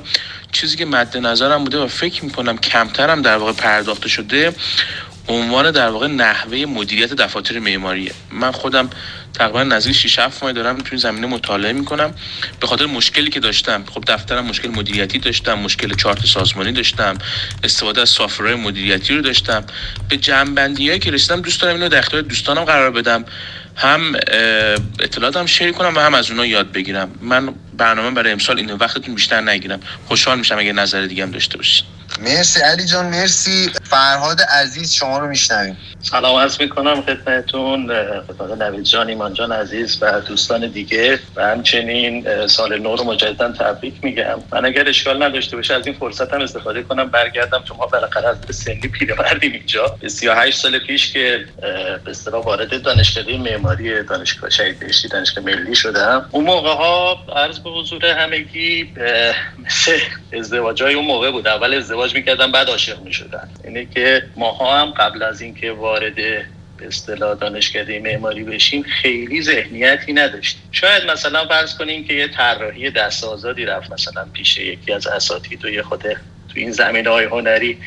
چیزی 0.52 0.76
که 0.76 0.84
مد 0.84 1.16
نظرم 1.16 1.64
بوده 1.64 1.78
و 1.78 1.86
فکر 1.86 2.24
می‌کنم 2.24 2.58
کمترم 2.58 3.22
در 3.22 3.36
واقع 3.36 3.52
پرداخته 3.52 4.08
شده 4.08 4.54
عنوان 5.28 5.70
در 5.70 5.88
واقع 5.88 6.06
نحوه 6.06 6.64
مدیریت 6.66 7.12
دفاتر 7.12 7.58
معماریه. 7.58 8.12
من 8.30 8.52
خودم 8.52 8.90
تقریبا 9.34 9.62
نزدیک 9.62 9.96
6 9.96 10.18
7 10.18 10.42
ماه 10.42 10.52
دارم 10.52 10.76
تو 10.76 10.84
این 10.90 11.00
زمینه 11.00 11.26
مطالعه 11.26 11.72
می‌کنم. 11.72 12.14
به 12.60 12.66
خاطر 12.66 12.86
مشکلی 12.86 13.30
که 13.30 13.40
داشتم 13.40 13.84
خب 13.94 14.04
دفترم 14.06 14.46
مشکل 14.46 14.68
مدیریتی 14.68 15.18
داشتم 15.18 15.54
مشکل 15.54 15.94
چارت 15.94 16.26
سازمانی 16.26 16.72
داشتم 16.72 17.18
استفاده 17.64 18.00
از 18.00 18.08
سافرهای 18.08 18.54
مدیریتی 18.54 19.14
رو 19.14 19.22
داشتم. 19.22 19.64
به 20.08 20.16
جنبندی 20.16 20.98
که 20.98 21.10
رسیدم 21.10 21.40
دوست 21.40 21.62
دارم 21.62 21.74
اینو 21.74 21.88
در 21.88 22.00
دوستانم 22.00 22.64
قرار 22.64 22.90
بدم. 22.90 23.24
هم 23.76 24.14
اطلاعاتم 25.00 25.46
شیر 25.46 25.72
کنم 25.72 25.96
و 25.96 26.00
هم 26.00 26.14
از 26.14 26.30
اونها 26.30 26.46
یاد 26.46 26.72
بگیرم. 26.72 27.10
من 27.20 27.54
برنامه 27.76 28.10
برای 28.10 28.32
امسال 28.32 28.58
اینو 28.58 28.76
وقتتون 28.76 29.14
بیشتر 29.14 29.40
نگیرم. 29.40 29.80
خوشحال 30.06 30.38
میشم 30.38 30.58
اگه 30.58 30.72
نظر 30.72 31.06
دیگه 31.06 31.22
هم 31.22 31.30
داشته 31.30 31.56
باشید 31.56 31.84
مرسی 32.20 32.60
علی 32.60 32.84
جان 32.84 33.06
مرسی. 33.06 33.70
فرهاد 33.90 34.40
عزیز 34.40 34.92
شما 34.92 35.18
رو 35.18 35.26
میشنویم. 35.26 35.76
سلام 36.02 36.36
عرض 36.36 36.60
می‌کنم 36.60 37.02
خدمتتون 37.02 37.86
خدمت 38.22 38.62
نوید 38.62 38.84
جان 38.84 39.08
ایمان 39.08 39.34
جان 39.34 39.52
عزیز 39.52 40.02
و 40.02 40.20
دوستان 40.20 40.66
دیگه. 40.66 41.18
و 41.36 41.46
همچنین 41.46 42.46
سال 42.46 42.78
نو 42.78 42.96
رو 42.96 43.04
مجددا 43.04 43.52
تبریک 43.52 43.94
میگم. 44.02 44.42
من 44.52 44.64
اگر 44.64 44.88
اشکال 44.88 45.22
نداشته 45.22 45.56
باشه 45.56 45.74
از 45.74 45.86
این 45.86 45.96
فرصت 45.96 46.34
هم 46.34 46.40
استفاده 46.40 46.82
کنم 46.82 47.08
برگردم. 47.08 47.62
چون 47.68 47.76
ما 47.76 47.86
بالاخره 47.86 48.28
از 48.28 48.56
سنی 48.56 48.80
پیرمردیم 48.80 49.52
اینجا. 49.52 49.96
38 50.06 50.58
سال 50.58 50.78
پیش 50.78 51.12
که 51.12 51.44
به 52.04 52.10
اصطلاح 52.10 52.44
وارد 52.44 52.82
دانشکده 52.82 53.38
معماری 53.38 54.02
دانشگاه 54.02 54.50
شهید 54.50 54.78
بهشتی 54.78 55.08
دانشگاه 55.08 55.44
ملی 55.44 55.74
شدم. 55.74 56.28
اون 56.30 56.44
موقع 56.44 56.74
ها 56.74 57.18
عرض 57.36 57.58
به 57.58 57.70
حضور 57.70 58.06
همگی 58.06 58.92
مثل 59.64 59.98
ازدواجای 60.32 60.94
اون 60.94 61.04
موقع 61.04 61.30
بود. 61.30 61.48
اول 61.48 61.74
ازدواج 61.74 62.05
می‌کردم 62.14 62.52
بعد 62.52 62.68
عاشق 62.68 63.00
می‌شدن. 63.02 63.48
اینه 63.64 63.86
که 63.94 64.22
ماها 64.36 64.80
هم 64.80 64.90
قبل 64.90 65.22
از 65.22 65.40
اینکه 65.40 65.72
وارد 65.72 66.14
به 66.14 66.86
اصطلاح 66.86 67.34
دانشکده 67.34 67.98
معماری 67.98 68.44
بشیم 68.44 68.82
خیلی 68.82 69.42
ذهنیتی 69.42 70.12
نداشتیم. 70.12 70.62
شاید 70.72 71.10
مثلا 71.10 71.48
فرض 71.48 71.78
کنیم 71.78 72.04
که 72.04 72.14
یه 72.14 72.28
طراحی 72.28 72.90
دست 72.90 73.24
آزادی 73.24 73.64
رفت 73.64 73.92
مثلا 73.92 74.24
پیش 74.32 74.58
یکی 74.58 74.92
از 74.92 75.06
اساتید 75.06 75.64
و 75.64 75.68
یه 75.68 75.82
خود 75.82 76.02
تو 76.02 76.54
این 76.54 76.72
زمینه 76.72 77.10
های 77.10 77.24
هنری. 77.24 77.78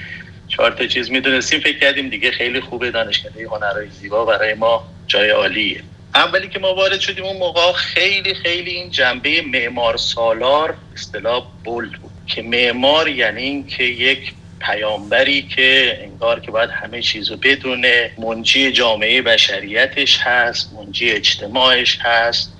چهار 0.48 0.72
تا 0.72 0.88
چیز 0.88 1.12
می‌دونستیم 1.12 1.60
فکر 1.60 1.80
کردیم 1.80 2.10
دیگه 2.10 2.32
خیلی 2.32 2.62
خوبه 2.62 2.92
دانشکده 2.92 3.48
هنرهای 3.48 3.90
زیبا 3.90 4.26
برای 4.26 4.54
ما 4.54 4.84
جای 5.08 5.30
عالیه. 5.30 5.84
اولی 6.16 6.50
که 6.50 6.60
ما 6.60 6.76
وارد 6.76 7.00
شدیم 7.00 7.24
اون 7.26 7.38
موقع 7.38 7.72
خیلی 7.74 8.34
خیلی 8.34 8.72
این 8.72 8.92
جنبه 8.92 9.42
معمار 9.42 9.98
سالار 9.98 10.76
اصطلاح 10.96 11.48
بولد 11.64 11.92
بود 11.92 12.09
که 12.30 12.42
معمار 12.42 13.08
یعنی 13.08 13.42
این 13.42 13.68
که 13.68 13.84
یک 13.84 14.34
پیامبری 14.60 15.42
که 15.42 16.00
انگار 16.02 16.40
که 16.40 16.52
باید 16.52 16.70
همه 16.70 17.02
چیزو 17.02 17.38
بدونه 17.38 18.12
منجی 18.18 18.72
جامعه 18.72 19.22
بشریتش 19.22 20.20
هست 20.20 20.74
منجی 20.74 21.12
اجتماعش 21.12 22.00
هست. 22.02 22.54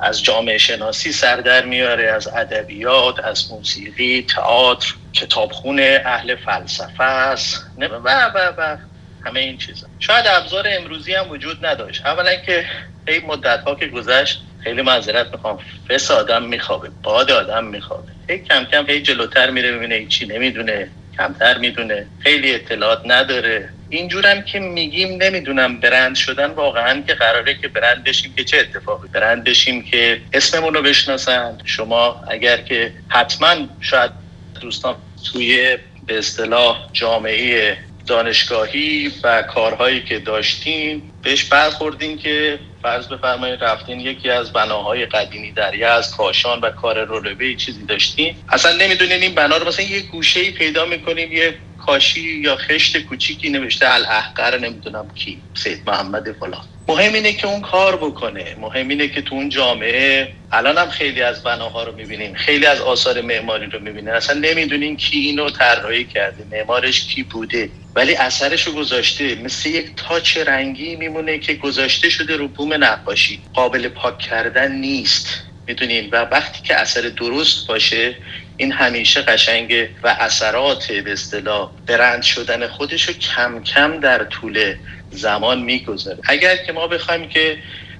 از 0.00 0.24
جامعه 0.24 0.58
شناسی 0.58 1.12
سردر 1.12 1.64
میاره 1.64 2.10
از 2.10 2.28
ادبیات 2.28 3.24
از 3.24 3.52
موسیقی 3.52 4.26
تئاتر 4.28 4.94
کتابخونه 5.12 6.02
اهل 6.04 6.36
فلسفه 6.36 7.04
است. 7.04 7.66
و 7.78 7.84
و 8.34 8.52
و 8.58 8.76
همه 9.24 9.40
این 9.40 9.58
چیزا. 9.58 9.86
شاید 9.98 10.26
ابزار 10.26 10.66
امروزی 10.68 11.14
هم 11.14 11.30
وجود 11.30 11.66
نداشت. 11.66 12.06
اولا 12.06 12.34
که 12.34 12.64
خیلی 13.06 13.26
مدت 13.26 13.60
ها 13.60 13.74
که 13.74 13.86
گذشت 13.86 14.42
خیلی 14.64 14.82
معذرت 14.82 15.26
می‌خوام. 15.32 15.58
فس 15.88 16.10
آدم 16.10 16.42
میخوابه 16.42 16.88
باد 17.02 17.30
آدم 17.30 17.64
میخوابه. 17.64 18.08
هی 18.28 18.38
کم 18.38 18.64
کم 18.64 18.86
هی 18.86 19.02
جلوتر 19.02 19.50
میره 19.50 19.72
ببینه 19.72 20.06
چی 20.06 20.26
نمی‌دونه 20.26 20.88
کمتر 21.18 21.58
می‌دونه. 21.58 22.06
خیلی 22.18 22.54
اطلاعات 22.54 23.02
نداره. 23.04 23.68
اینجورم 23.90 24.42
که 24.42 24.58
میگیم 24.58 25.22
نمی‌دونم 25.22 25.80
برند 25.80 26.16
شدن 26.16 26.46
واقعا 26.46 27.02
که 27.06 27.14
قراره 27.14 27.54
که 27.54 27.68
برند 27.68 28.04
بشیم 28.04 28.34
که 28.36 28.44
چه 28.44 28.58
اتفاقی؟ 28.58 29.08
برند 29.08 29.44
بشیم 29.44 29.82
که 29.82 30.20
اسممون 30.32 30.74
رو 30.74 30.82
بشناسن 30.82 31.58
شما 31.64 32.24
اگر 32.28 32.56
که 32.56 32.92
حتما 33.08 33.54
شاید 33.80 34.10
دوستان 34.60 34.96
توی 35.32 35.78
به 36.06 36.18
اصطلاح 36.18 36.88
جامعه 36.92 37.78
دانشگاهی 38.06 39.12
و 39.22 39.42
کارهایی 39.42 40.02
که 40.02 40.18
داشتین 40.18 41.02
بهش 41.28 41.44
برخوردین 41.44 42.18
که 42.18 42.58
فرض 42.82 43.06
بفرمایید 43.06 43.64
رفتین 43.64 44.00
یکی 44.00 44.30
از 44.30 44.52
بناهای 44.52 45.06
قدیمی 45.06 45.52
در 45.52 45.84
از 45.84 46.16
کاشان 46.16 46.60
و 46.60 46.70
کار 46.70 47.04
رولوه 47.04 47.54
چیزی 47.54 47.86
داشتین. 47.86 48.36
اصلا 48.48 48.72
نمی‌دونین 48.72 49.22
این 49.22 49.34
بنا 49.34 49.56
رو 49.56 49.68
مثلا 49.68 49.84
یه 49.84 50.00
گوشه 50.00 50.50
پیدا 50.50 50.84
می‌کنیم 50.84 51.32
یه 51.32 51.54
کاشی 51.78 52.20
یا 52.20 52.56
خشت 52.56 52.98
کوچیکی 52.98 53.50
نوشته 53.50 53.94
الاحقر 53.94 54.58
نمی‌دونم 54.58 55.10
کی 55.14 55.42
سید 55.54 55.82
محمد 55.86 56.32
فلان. 56.32 56.64
مهم 56.88 57.12
اینه 57.12 57.32
که 57.32 57.46
اون 57.46 57.60
کار 57.60 57.96
بکنه. 57.96 58.56
مهم 58.60 58.88
اینه 58.88 59.08
که 59.08 59.22
تو 59.22 59.34
اون 59.34 59.48
جامعه 59.48 60.32
الان 60.52 60.78
هم 60.78 60.90
خیلی 60.90 61.22
از 61.22 61.42
بناها 61.42 61.82
رو 61.82 61.96
می‌بینیم 61.96 62.34
خیلی 62.34 62.66
از 62.66 62.80
آثار 62.80 63.20
معماری 63.20 63.66
رو 63.66 63.80
می‌بینیم. 63.80 64.14
اصلا 64.14 64.38
نمی‌دونیم 64.40 64.96
کی 64.96 65.18
اینو 65.18 65.50
طراحی 65.50 66.04
کرده 66.04 66.44
معمارش 66.56 67.06
کی 67.06 67.22
بوده. 67.22 67.70
ولی 67.94 68.14
اثرش 68.14 68.62
رو 68.62 68.72
گذاشته. 68.72 69.34
مثل 69.34 69.68
یک 69.68 69.90
تاچ 69.96 70.38
رنگی 70.38 70.96
میمونه 70.96 71.38
که 71.38 71.54
گذاشته 71.54 72.10
شده 72.10 72.36
رو 72.36 72.48
بوم 72.48 72.84
نقاشی. 72.84 73.40
قابل 73.54 73.88
پاک 73.88 74.18
کردن 74.18 74.72
نیست. 74.72 75.42
می‌دونین؟ 75.66 76.08
و 76.12 76.16
وقتی 76.16 76.62
که 76.62 76.76
اثر 76.76 77.00
درست 77.00 77.66
باشه 77.66 78.14
این 78.56 78.72
همیشه 78.72 79.22
قشنگه 79.22 79.90
و 80.02 80.16
اثرات 80.20 80.92
به 80.92 81.12
اصطلاح 81.12 81.70
برند 81.86 82.22
شدن 82.22 82.66
خودش 82.66 83.02
رو 83.02 83.14
کم 83.14 83.62
کم 83.62 84.00
در 84.00 84.24
طول 84.24 84.74
زمان 85.10 85.62
می‌گذاره. 85.62 86.18
اگر 86.28 86.56
که 86.56 86.72
ما 86.72 86.86
بخوایم 86.86 87.28
که 87.28 87.58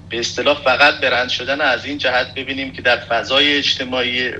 به 0.09 0.19
اصطلاح 0.19 0.57
فقط 0.63 0.93
برند 1.01 1.29
شدن 1.29 1.61
از 1.61 1.85
این 1.85 1.97
جهت 1.97 2.33
ببینیم 2.35 2.71
که 2.71 2.81
در 2.81 2.97
فضای 2.97 3.57
اجتماعی 3.57 4.31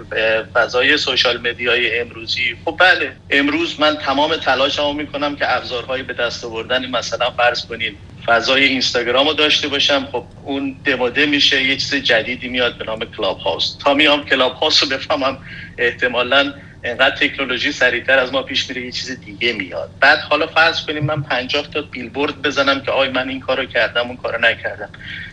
فضای 0.53 0.97
social 0.97 1.37
media 1.37 1.89
ی 1.89 1.99
امروزی 1.99 2.57
خب 2.65 2.77
بله 2.79 3.17
امروز 3.29 3.79
من 3.79 3.97
تمام 3.97 4.37
تلاشمو 4.37 4.93
می‌کنم 4.93 5.35
که 5.35 5.55
ابزارهایی 5.55 6.03
به 6.03 6.13
دست 6.13 6.45
آوردن 6.45 6.89
مثلا 6.89 7.31
فرض 7.31 7.65
کنید 7.65 7.99
فضای 8.25 8.63
اینستاگرام 8.63 9.27
رو 9.27 9.33
داشته 9.33 9.67
باشم. 9.67 10.09
خب 10.11 10.27
اون 10.43 10.81
دمده 10.85 11.25
میشه 11.25 11.63
یه 11.63 11.77
چیز 11.77 11.95
جدیدی 11.95 12.47
میاد 12.47 12.77
به 12.77 12.85
نام 12.85 13.05
Clubhouse 13.05 13.77
تا 13.77 13.93
میام 13.93 14.25
Clubhouse 14.25 14.83
رو 14.83 14.89
بفهمم 14.89 15.39
احتمالاً 15.77 16.53
انقدر 16.83 17.15
تکنولوژی 17.15 17.71
سریعتر 17.71 18.19
از 18.19 18.33
ما 18.33 18.43
پیش 18.43 18.69
میره 18.69 18.81
یه 18.81 18.91
چیز 18.91 19.19
دیگه 19.19 19.53
میاد. 19.53 19.89
بعد 19.99 20.19
حالا 20.19 20.47
فرض 20.47 20.85
کنیم 20.85 21.05
من 21.05 21.23
50 21.23 21.67
تا 21.67 21.81
بیلبورد 21.81 22.41
بزنم 22.41 22.81
که 22.81 22.91
آی 22.91 23.09
من 23.09 23.29
این 23.29 23.39
کارو 23.39 23.65
کردم 23.65 24.07
اون 24.07 24.17
کارو 24.17 24.41
نکردم. 24.41 24.89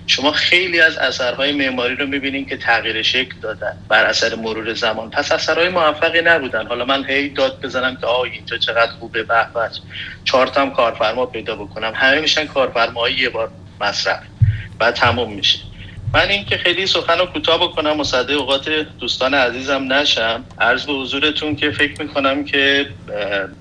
شما 0.07 0.33
خیلی 0.33 0.81
از 0.81 0.99
اثرهای 0.99 1.53
معماری 1.53 1.97
رو 1.97 2.07
می‌بینین 2.07 2.47
که 2.47 2.57
تغییر 2.57 3.03
شکل 3.03 3.35
دادن 3.43 3.77
بر 3.89 4.05
اثر 4.05 4.35
مرور 4.35 4.75
زمان. 4.75 5.11
پس 5.11 5.33
اثرهای 5.33 5.69
موفقی 5.69 6.21
نبودن. 6.21 6.67
حالا 6.67 6.85
من 6.85 7.05
هی 7.05 7.29
داد 7.29 7.61
بزنم 7.61 7.97
که 7.97 8.07
آی 8.07 8.31
اینجا 8.31 8.57
چقدر 8.57 8.93
خوبه 8.93 9.23
به 9.23 9.47
چهار 10.25 10.47
تا 10.47 10.71
کارفرما 10.71 11.27
پیدا 11.27 11.57
بکنم. 11.57 11.93
همه 11.97 12.21
میشن 12.21 12.47
کارفرمایی 12.47 13.17
یه 13.17 13.29
بار 13.29 13.51
مصرف 13.81 14.23
بعد 14.79 14.95
تموم 14.95 15.33
میشه. 15.33 15.59
من 16.15 16.29
اینکه 16.29 16.57
خیلی 16.57 16.87
سخن 16.87 17.19
رو 17.19 17.27
کوتاه 17.27 17.61
بکنم 17.61 17.97
مصده 17.97 18.35
اوقات 18.35 18.69
دوستان 19.01 19.35
عزیزم 19.35 19.93
نشم 19.93 20.45
عرض 20.61 20.87
به 20.87 20.93
حضورتون 20.93 21.57
که 21.57 21.71
فکر 21.71 22.03
می‌کنم 22.03 22.45
که 22.45 22.87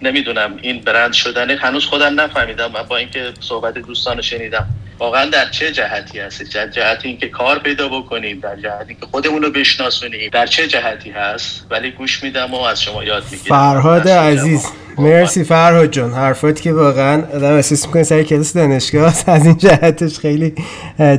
نمی‌دونم 0.01 0.58
این 0.62 0.81
برند 0.81 1.13
شدن 1.13 1.51
هنوز 1.51 1.86
خودم 1.86 2.21
نفهمیدم 2.21 2.71
و 2.73 2.84
با 2.84 2.97
اینکه 2.97 3.34
صحبت 3.39 3.73
دوستان 3.73 4.21
شنیدم 4.21 4.67
واقعا 4.99 5.25
در 5.25 5.49
چه 5.49 5.71
جهتی 5.71 6.19
هست 6.19 6.55
در 6.55 6.67
جهتی 6.67 7.08
اینکه 7.08 7.27
کار 7.27 7.60
پیدا 7.60 7.89
بکنیم 7.89 8.39
در 8.39 8.55
جهتی 8.55 8.95
که 8.95 9.05
خودمون 9.12 9.41
رو 9.43 9.51
بشناسونیم 9.51 10.29
در 10.34 10.45
چه 10.45 10.67
جهتی 10.67 11.10
هست؟ 11.10 11.65
ولی 11.69 11.91
گوش 11.91 12.23
میدم 12.23 12.53
و 12.53 12.62
از 12.62 12.81
شما 12.81 13.03
یاد 13.03 13.23
می‌گیرم. 13.31 13.49
فرهاد 13.49 14.08
عزیز. 14.08 14.71
مرسی 14.97 15.43
فرهاد 15.43 15.91
جان. 15.91 16.13
حرفات 16.13 16.62
که 16.62 16.73
واقعا 16.73 17.21
آدم 17.36 17.53
احساس 17.53 17.86
می‌کنه 17.86 18.03
سر 18.03 18.23
کلاس 18.23 18.53
دانشگاه 18.53 19.13
از 19.27 19.45
این 19.45 19.58
جهتش 19.58 20.19
خیلی 20.19 20.53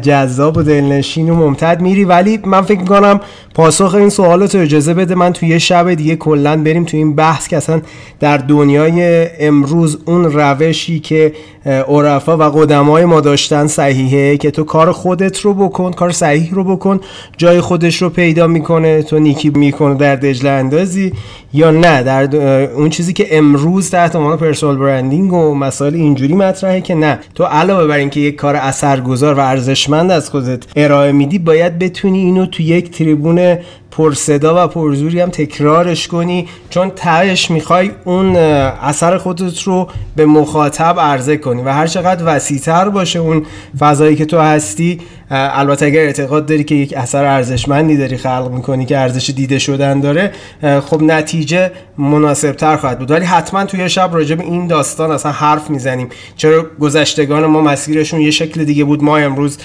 جذاب 0.02 0.56
و 0.56 0.62
دلنشین 0.62 1.30
و 1.30 1.34
ممتد 1.34 1.80
میری. 1.80 2.04
ولی 2.04 2.40
من 2.44 2.62
فکر 2.62 2.80
می‌کنم 2.80 3.20
پاسخ 3.54 3.94
این 3.94 4.08
سوالات 4.08 4.54
رو 4.54 4.60
اجازه 4.60 4.94
بده. 4.94 5.14
من 5.14 5.32
توی 5.32 5.48
یه 5.48 5.58
شب 5.58 5.94
دیگه 5.94 6.16
کلا 6.16 6.62
بریم 6.62 6.84
تو 6.84 6.96
این 6.96 7.14
بحث 7.14 7.48
که 7.48 7.56
اصلا 7.56 7.82
در 8.20 8.36
دنیای 8.36 9.26
امروز 9.40 9.98
اون 10.06 10.24
روشی 10.24 11.00
که 11.00 11.32
عرفا 11.66 12.36
و 12.36 12.42
قدمای 12.42 13.04
ما 13.04 13.20
داشتن 13.20 13.66
صحیحه 13.66 14.36
که 14.36 14.50
تو 14.50 14.64
کار 14.64 14.92
خودت 14.92 15.40
رو 15.40 15.54
بکن 15.54 15.92
کار 15.92 16.10
صحیح 16.10 16.50
رو 16.52 16.64
بکن 16.64 17.00
جای 17.36 17.60
خودش 17.60 18.02
رو 18.02 18.10
پیدا 18.10 18.46
می‌کنه 18.46 19.02
تو 19.02 19.18
نیکی 19.18 19.50
می‌کنه 19.50 19.94
در 19.94 20.16
دجله 20.16 20.50
اندازی 20.50 21.12
یا 21.52 21.70
نه. 21.70 22.02
در 22.02 22.34
اون 22.72 22.90
چیزی 22.90 23.12
که 23.12 23.38
امروز 23.38 23.65
تحت 23.90 24.16
عنوان 24.16 24.37
پرسونال 24.37 24.76
برندینگ 24.76 25.33
و 25.33 25.55
مسائل 25.55 25.94
اینجوری 25.94 26.35
مطرحه 26.35 26.81
که 26.81 26.94
نه 26.94 27.18
تو 27.35 27.44
علاوه 27.44 27.87
بر 27.87 27.96
اینکه 27.96 28.20
یک 28.20 28.37
کار 28.37 28.57
اثرگذار 28.57 29.35
و 29.35 29.40
ارزشمند 29.40 30.11
از 30.11 30.31
خودت 30.31 30.64
ارائه 30.76 31.12
میدی 31.12 31.38
باید 31.38 31.79
بتونی 31.79 32.18
اینو 32.18 32.46
تو 32.46 32.62
یک 32.62 32.90
تریبون 32.90 33.59
پرصدا 33.96 34.64
و 34.64 34.68
پرزوری 34.68 35.20
هم 35.20 35.30
تکرارش 35.30 36.09
کنی 36.09 36.48
چون 36.70 36.90
تهش 36.90 37.50
می‌خوای 37.50 37.90
اون 38.04 38.37
اثر 38.37 39.18
خودت 39.18 39.62
رو 39.62 39.88
به 40.16 40.26
مخاطب 40.26 41.00
عرضه 41.00 41.37
کنی 41.37 41.62
و 41.62 41.68
هر 41.68 41.87
چقدر 41.87 42.22
وسیعتر 42.26 42.88
باشه 42.88 43.18
اون 43.18 43.46
فضایی 43.78 44.16
که 44.16 44.24
تو 44.24 44.38
هستی 44.38 45.00
البته 45.30 45.87
اگر 45.87 46.00
اعتقاد 46.00 46.46
داری 46.46 46.64
که 46.64 46.74
یک 46.74 46.94
اثر 46.96 47.24
ارزشمندی 47.24 47.96
داری 47.96 48.16
خلق 48.16 48.50
می‌کنی 48.54 48.85
که 48.85 48.98
ارزش 48.98 49.30
دیده 49.30 49.59
شدن 49.59 50.00
داره 50.00 50.32
خب 50.80 51.02
نتیجه 51.02 51.70
مناسب 51.98 52.52
تر 52.52 52.76
خواهد 52.76 52.98
بود. 52.98 53.11
ولی 53.11 53.24
حتما 53.24 53.64
توی 53.64 53.88
شب 53.88 54.11
راجع 54.12 54.35
به 54.35 54.44
این 54.44 54.66
داستان 54.66 55.11
اصلا 55.11 55.32
حرف 55.32 55.70
می‌زنیم. 55.70 56.09
چرا 56.37 56.66
گذشتگان 56.80 57.46
ما 57.46 57.61
مسیرشون 57.61 58.20
یه 58.20 58.30
شکل 58.30 58.64
دیگه 58.64 58.85
بود؟ 58.85 59.04
ما 59.04 59.16
امروز 59.16 59.59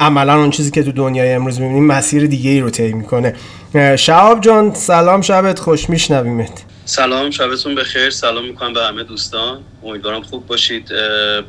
عملا 0.00 0.40
اون 0.40 0.50
چیزی 0.50 0.70
که 0.70 0.82
تو 0.82 0.92
دنیای 0.92 1.32
امروز 1.32 1.60
می‌بینیم 1.60 1.86
مسیر 1.86 2.26
دیگه 2.26 2.50
ای 2.50 2.60
رو 2.60 2.70
طی 2.70 2.92
می‌کنه. 2.92 3.34
شعب 3.74 4.40
جان 4.40 4.74
سلام 4.74 5.20
شبت 5.20 5.58
خوش 5.58 5.90
میشنویمت. 5.90 6.62
سلام 6.84 7.30
شبتون 7.30 7.74
بخیر 7.74 8.10
سلام 8.10 8.44
می‌کنم 8.44 8.72
به 8.72 8.84
همه 8.84 9.02
دوستان. 9.02 9.62
امیدوارم 9.84 10.22
خوب 10.22 10.46
باشید. 10.46 10.92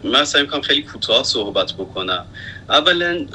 من 0.03 0.25
سعی 0.25 0.41
می‌کنم 0.41 0.62
خیلی 0.62 0.83
کوتاه 0.83 1.23
صحبت 1.23 1.73
بکنم. 1.73 2.25
اولا 2.69 3.25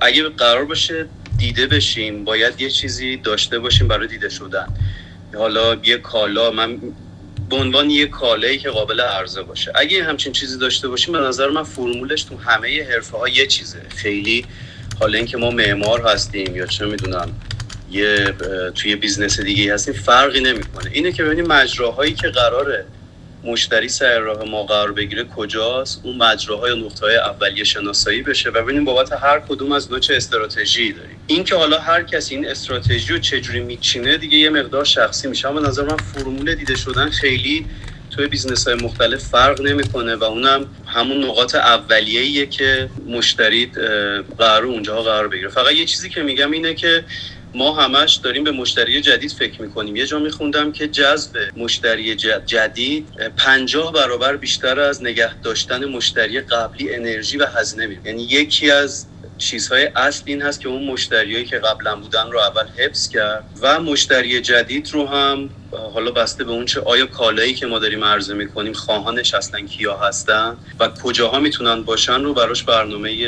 اگه 0.00 0.28
قرار 0.28 0.64
باشه 0.64 1.06
دیده 1.38 1.66
بشیم 1.66 2.24
باید 2.24 2.60
یه 2.60 2.70
چیزی 2.70 3.16
داشته 3.16 3.58
باشیم 3.58 3.88
برای 3.88 4.08
دیده 4.08 4.28
شدن. 4.28 4.66
حالا 5.38 5.76
یه 5.84 5.98
کالا 5.98 6.50
من 6.50 6.76
به 7.50 7.56
عنوان 7.56 7.90
یه 7.90 8.06
کالایی 8.06 8.58
که 8.58 8.70
قابل 8.70 9.00
عرضه 9.00 9.42
باشه. 9.42 9.72
اگه 9.74 10.04
همچین 10.04 10.32
چیزی 10.32 10.58
داشته 10.58 10.88
باشیم 10.88 11.12
به 11.12 11.20
نظر 11.20 11.48
من 11.48 11.62
فرمولش 11.62 12.22
تو 12.22 12.36
همه 12.36 12.84
حرفه 12.92 13.18
ها 13.18 13.28
یه 13.28 13.46
چیزه. 13.46 13.82
خیلی 13.96 14.44
حالا 15.00 15.18
اینکه 15.18 15.36
ما 15.36 15.50
معمار 15.50 16.08
هستیم 16.08 16.56
یا 16.56 16.66
چه 16.66 16.86
می‌دونم. 16.86 17.30
یه 17.96 18.34
توی 18.74 18.96
business 18.96 19.40
دیگه 19.40 19.74
هستیم 19.74 19.94
فرقی 19.94 20.40
نمی‌کنه. 20.40 20.90
اینه 20.92 21.12
که 21.12 21.24
ببینیم 21.24 21.46
مجراهایی 21.46 22.14
که 22.14 22.28
قراره 22.28 22.84
مشتری 23.44 23.88
سر 23.88 24.18
راه 24.18 24.44
ما 24.44 24.62
قرار 24.62 24.92
بگیره 24.92 25.24
کجاست؟ 25.24 26.00
اون 26.04 26.16
مجراهای 26.16 26.80
نقطه 26.80 27.06
های 27.06 27.16
اولیه 27.16 27.64
شناسایی 27.64 28.22
بشه 28.22 28.50
و 28.50 28.62
ببینیم 28.62 28.84
بابت 28.84 29.12
هر 29.12 29.40
کدوم 29.48 29.72
از 29.72 29.86
اینا 29.86 29.98
چه 29.98 30.16
استراتژی 30.16 30.92
داریم. 30.92 31.16
این 31.26 31.44
که 31.44 31.54
حالا 31.54 31.78
هر 31.78 32.02
کسی 32.02 32.34
این 32.34 32.48
استراتژی 32.48 33.12
رو 33.12 33.18
چجوری 33.18 33.60
میچینه 33.60 34.16
دیگه 34.16 34.38
یه 34.38 34.50
مقدار 34.50 34.84
شخصی 34.84 35.28
میشه. 35.28 35.48
اما 35.48 35.60
نظر 35.60 35.82
من 35.82 35.96
فرمول 35.96 36.54
دیده 36.54 36.76
شدن 36.76 37.10
خیلی 37.10 37.66
توی 38.10 38.26
business 38.26 38.68
های 38.68 38.76
مختلف 38.76 39.24
فرق 39.24 39.60
نمی‌کنه 39.60 40.16
و 40.16 40.24
اونم 40.24 40.66
همون 40.86 41.24
نقاط 41.24 41.54
اولیه‌ایه 41.54 42.46
که 42.46 42.88
مشتری 43.08 43.66
قرار 44.38 44.64
اونجاها 44.64 45.02
قرار 45.02 45.28
بگیره. 45.28 45.48
فقط 45.48 45.72
یه 45.72 45.84
چیزی 45.84 46.10
که 46.10 46.22
میگم 46.22 46.50
اینه 46.50 46.74
که 46.74 47.04
ما 47.56 47.74
همش 47.74 48.16
داریم 48.16 48.44
به 48.44 48.52
مشتری 48.52 49.02
جدید 49.02 49.32
فکر 49.32 49.62
می‌کنیم. 49.62 49.96
یه 49.96 50.06
جا 50.06 50.20
میخوندم 50.20 50.72
که 50.72 50.88
جذب 50.88 51.32
مشتری 51.56 52.16
جدید 52.46 53.10
پنجاه 53.38 53.92
برابر 53.94 54.36
بیشتر 54.38 54.80
از 54.80 55.04
نگه 55.04 55.40
داشتن 55.40 55.86
مشتری 55.86 56.42
قبلی 56.42 56.94
انرژی 56.94 57.38
و 57.38 57.46
هزینه 57.46 57.88
میره 57.88 58.02
یعنی 58.06 58.24
یکی 58.24 58.72
از 58.72 59.08
چیزهای 59.38 59.86
اصل 59.86 60.22
این 60.26 60.42
هست 60.42 60.60
که 60.60 60.68
اون 60.68 60.84
مشتریایی 60.84 61.44
که 61.44 61.58
قبلا 61.58 61.96
بودن 61.96 62.30
رو 62.30 62.38
اول 62.38 62.66
حفظ 62.78 63.08
کرد 63.08 63.44
و 63.60 63.80
مشتری 63.80 64.40
جدید 64.40 64.90
رو 64.92 65.06
هم 65.06 65.50
حالا 65.94 66.10
بسته 66.10 66.44
به 66.44 66.52
اون 66.52 66.64
چه 66.64 66.80
آیا 66.80 67.06
کالایی 67.06 67.54
که 67.54 67.66
ما 67.66 67.78
داریم 67.78 68.04
عرضه 68.04 68.34
می‌کنیم 68.34 68.72
خواهانش 68.72 69.34
اصلا 69.34 69.60
کیا 69.60 69.96
هستن 69.96 70.56
و 70.80 70.88
کجاها 70.88 71.38
می‌تونن 71.38 71.82
باشن 71.82 72.22
رو 72.22 72.34
براش 72.34 72.62
برنامه 72.62 73.26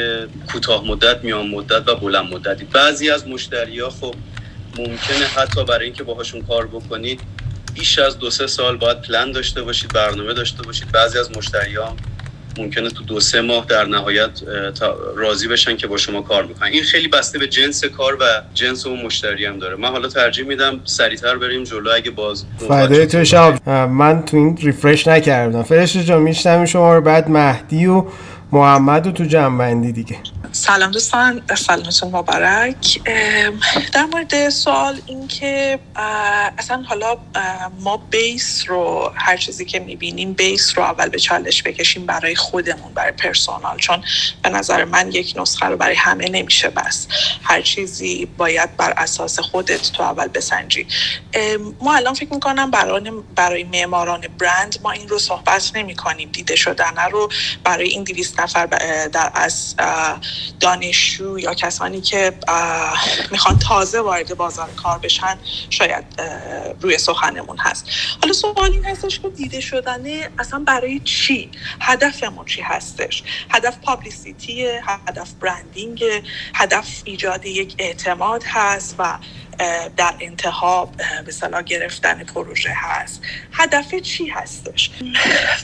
کوتاه 0.53 0.85
مدت 0.85 1.25
میان 1.25 1.49
مدت 1.49 1.89
و 1.89 1.95
بلند 1.95 2.33
مدتی. 2.35 2.65
بعضی 2.65 3.11
از 3.11 3.29
مشتری 3.29 3.81
ها 3.81 3.91
خب 3.91 4.15
ممکنه 4.79 5.27
حتی 5.37 5.65
برای 5.65 5.85
اینکه 5.85 6.03
باهاشون 6.03 6.43
کار 6.43 6.67
بکنید 6.67 7.21
بیش 7.75 7.99
از 7.99 8.19
دو 8.19 8.31
سه 8.31 8.47
سال 8.47 8.77
باید 8.77 9.03
پلن 9.03 9.33
داشته 9.33 9.63
باشید 9.63 9.93
برنامه 9.93 10.35
داشته 10.35 10.63
باشید. 10.63 10.93
بعضی 10.93 11.19
از 11.19 11.37
مشتری 11.37 11.75
ها 11.75 11.97
ممکنه 12.59 12.91
تو 12.91 13.05
دو 13.05 13.21
سه 13.21 13.41
ماه 13.41 13.67
در 13.69 13.85
نهایت 13.85 14.31
راضی 15.17 15.49
بشن 15.49 15.77
که 15.77 15.87
با 15.87 15.97
شما 15.97 16.23
کار 16.23 16.45
می‌کنن 16.45 16.69
این 16.69 16.83
خیلی 16.83 17.09
بسته 17.09 17.39
به 17.39 17.47
جنس 17.47 17.85
کار 17.85 18.17
و 18.21 18.25
جنس 18.55 18.87
اون 18.87 19.03
مشتری 19.03 19.47
هم 19.47 19.59
داره. 19.59 19.77
من 19.77 19.89
حالا 19.89 20.09
ترجیح 20.09 20.45
میدم 20.45 20.81
سریعتر 20.85 21.37
بریم 21.37 21.65
جلو 21.65 21.91
اگه 21.95 22.11
باز 22.11 22.45
فایده 22.69 23.07
تو 23.07 23.25
شب. 23.25 23.69
من 23.69 24.23
تو 24.23 24.37
این 24.37 24.57
ریفرش 24.57 25.09
نکردم. 25.09 25.63
فرشت 25.63 25.99
جان 25.99 26.23
میشتم 26.23 26.65
شما 26.65 26.95
رو 26.95 27.01
بعد 27.01 27.31
مهدی 27.31 27.87
و 27.87 28.05
محمد 28.53 29.07
و 29.07 29.13
تو 29.13 29.25
جنبندی 29.25 29.93
دیگه. 29.93 30.17
سلام 30.53 30.91
دوستان 30.91 31.43
سلامتون 31.57 32.11
مبارک. 32.11 33.01
در 33.93 34.05
مورد 34.13 34.49
سوال 34.49 35.01
اینکه 35.07 35.81
اصلا 36.59 36.85
حالا 36.89 37.17
ما 37.81 37.97
بیس 37.97 38.65
رو 38.67 39.13
هر 39.17 39.37
چیزی 39.37 39.65
که 39.65 39.81
می‌بینیم 39.81 40.33
بیس 40.33 40.79
رو 40.79 40.85
اول 40.85 41.09
به 41.09 41.19
چالش 41.19 41.63
بکشیم 41.63 42.07
برای 42.07 42.37
خودمون 42.37 42.95
برای 42.95 43.13
پرسونال. 43.13 43.79
چون 43.79 44.05
به 44.43 44.49
نظر 44.49 44.85
من 44.85 45.13
یک 45.13 45.35
نسخه 45.37 45.67
رو 45.67 45.77
برای 45.77 45.95
همه 45.95 46.29
نمیشه 46.29 46.71
بس 46.71 47.09
هر 47.43 47.63
چیزی 47.63 48.27
باید 48.27 48.77
بر 48.77 48.95
اساس 48.97 49.39
خودت 49.41 49.93
تو 49.93 50.03
اول 50.03 50.29
بسنجی. 50.29 50.87
ما 51.81 51.97
الان 51.97 52.15
فکر 52.15 52.35
می‌کنم 52.35 52.71
برای 52.71 53.13
برای 53.35 53.65
معماران 53.65 54.21
برند 54.39 54.77
ما 54.83 54.91
این 54.91 55.09
رو 55.09 55.19
صحبت 55.19 55.71
نمی 55.75 55.95
کنیم 55.97 56.29
دیده 56.33 56.57
شدن 56.57 56.95
رو 57.13 57.29
برای 57.65 57.89
این 57.89 58.05
دویست 58.05 58.41
نفر 58.41 58.67
در 59.13 59.31
از 59.35 59.75
دانشجو 60.61 61.39
یا 61.39 61.55
کسانی 61.55 62.01
که 62.01 62.33
می‌خوان 63.31 63.59
تازه 63.59 64.01
وارد 64.01 64.37
بازار 64.37 64.69
کار 64.77 64.99
بشن 64.99 65.39
شاید 65.71 66.05
روی 66.81 66.99
سخنمون 66.99 67.57
هست. 67.59 67.91
حالا 68.23 68.33
سوال 68.33 68.73
این 68.73 68.85
هستش 68.85 69.21
که 69.21 69.29
دیده 69.29 69.61
شدنه 69.61 70.31
اصلا 70.39 70.59
برای 70.67 71.01
چی؟ 71.01 71.51
هدفمون 71.81 72.45
چی 72.45 72.63
هستش؟ 72.63 73.23
هدف 73.51 73.79
پابلیسیتیه؟ 73.79 74.83
هدف 75.09 75.33
برندینگ 75.33 76.05
هدف 76.55 77.03
ایجاد 77.05 77.47
یک 77.47 77.75
اعتماد 77.79 78.43
هست 78.47 78.95
و 78.99 79.19
در 79.97 80.15
انتها 80.21 80.93
به 81.27 81.33
صلاح 81.33 81.63
گرفتن 81.63 82.25
پروژه 82.25 82.73
هست. 82.75 83.21
هدف 83.53 83.95
چی 83.95 84.27
هستش؟ 84.27 84.91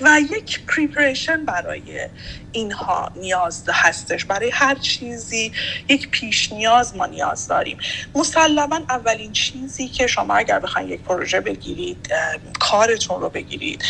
و 0.00 0.20
یک 0.37 0.61
preparation 0.66 1.44
برای 1.44 2.09
اینها 2.52 3.12
نیاز 3.16 3.64
هستش. 3.72 4.24
برای 4.24 4.50
هر 4.50 4.74
چیزی 4.74 5.52
یک 5.88 6.09
پیش 6.11 6.52
نیاز 6.52 6.96
ما 6.96 7.07
نیاز 7.07 7.48
داریم. 7.48 7.78
مسلما 8.14 8.80
اولین 8.88 9.33
چیزی 9.33 9.88
که 9.88 10.07
شما 10.07 10.35
اگر 10.35 10.59
بخواید 10.59 10.90
یک 10.90 11.00
پروژه 11.00 11.40
بگیرید 11.40 12.09
کارتون 12.61 13.20
رو 13.20 13.30
بگیرید 13.30 13.85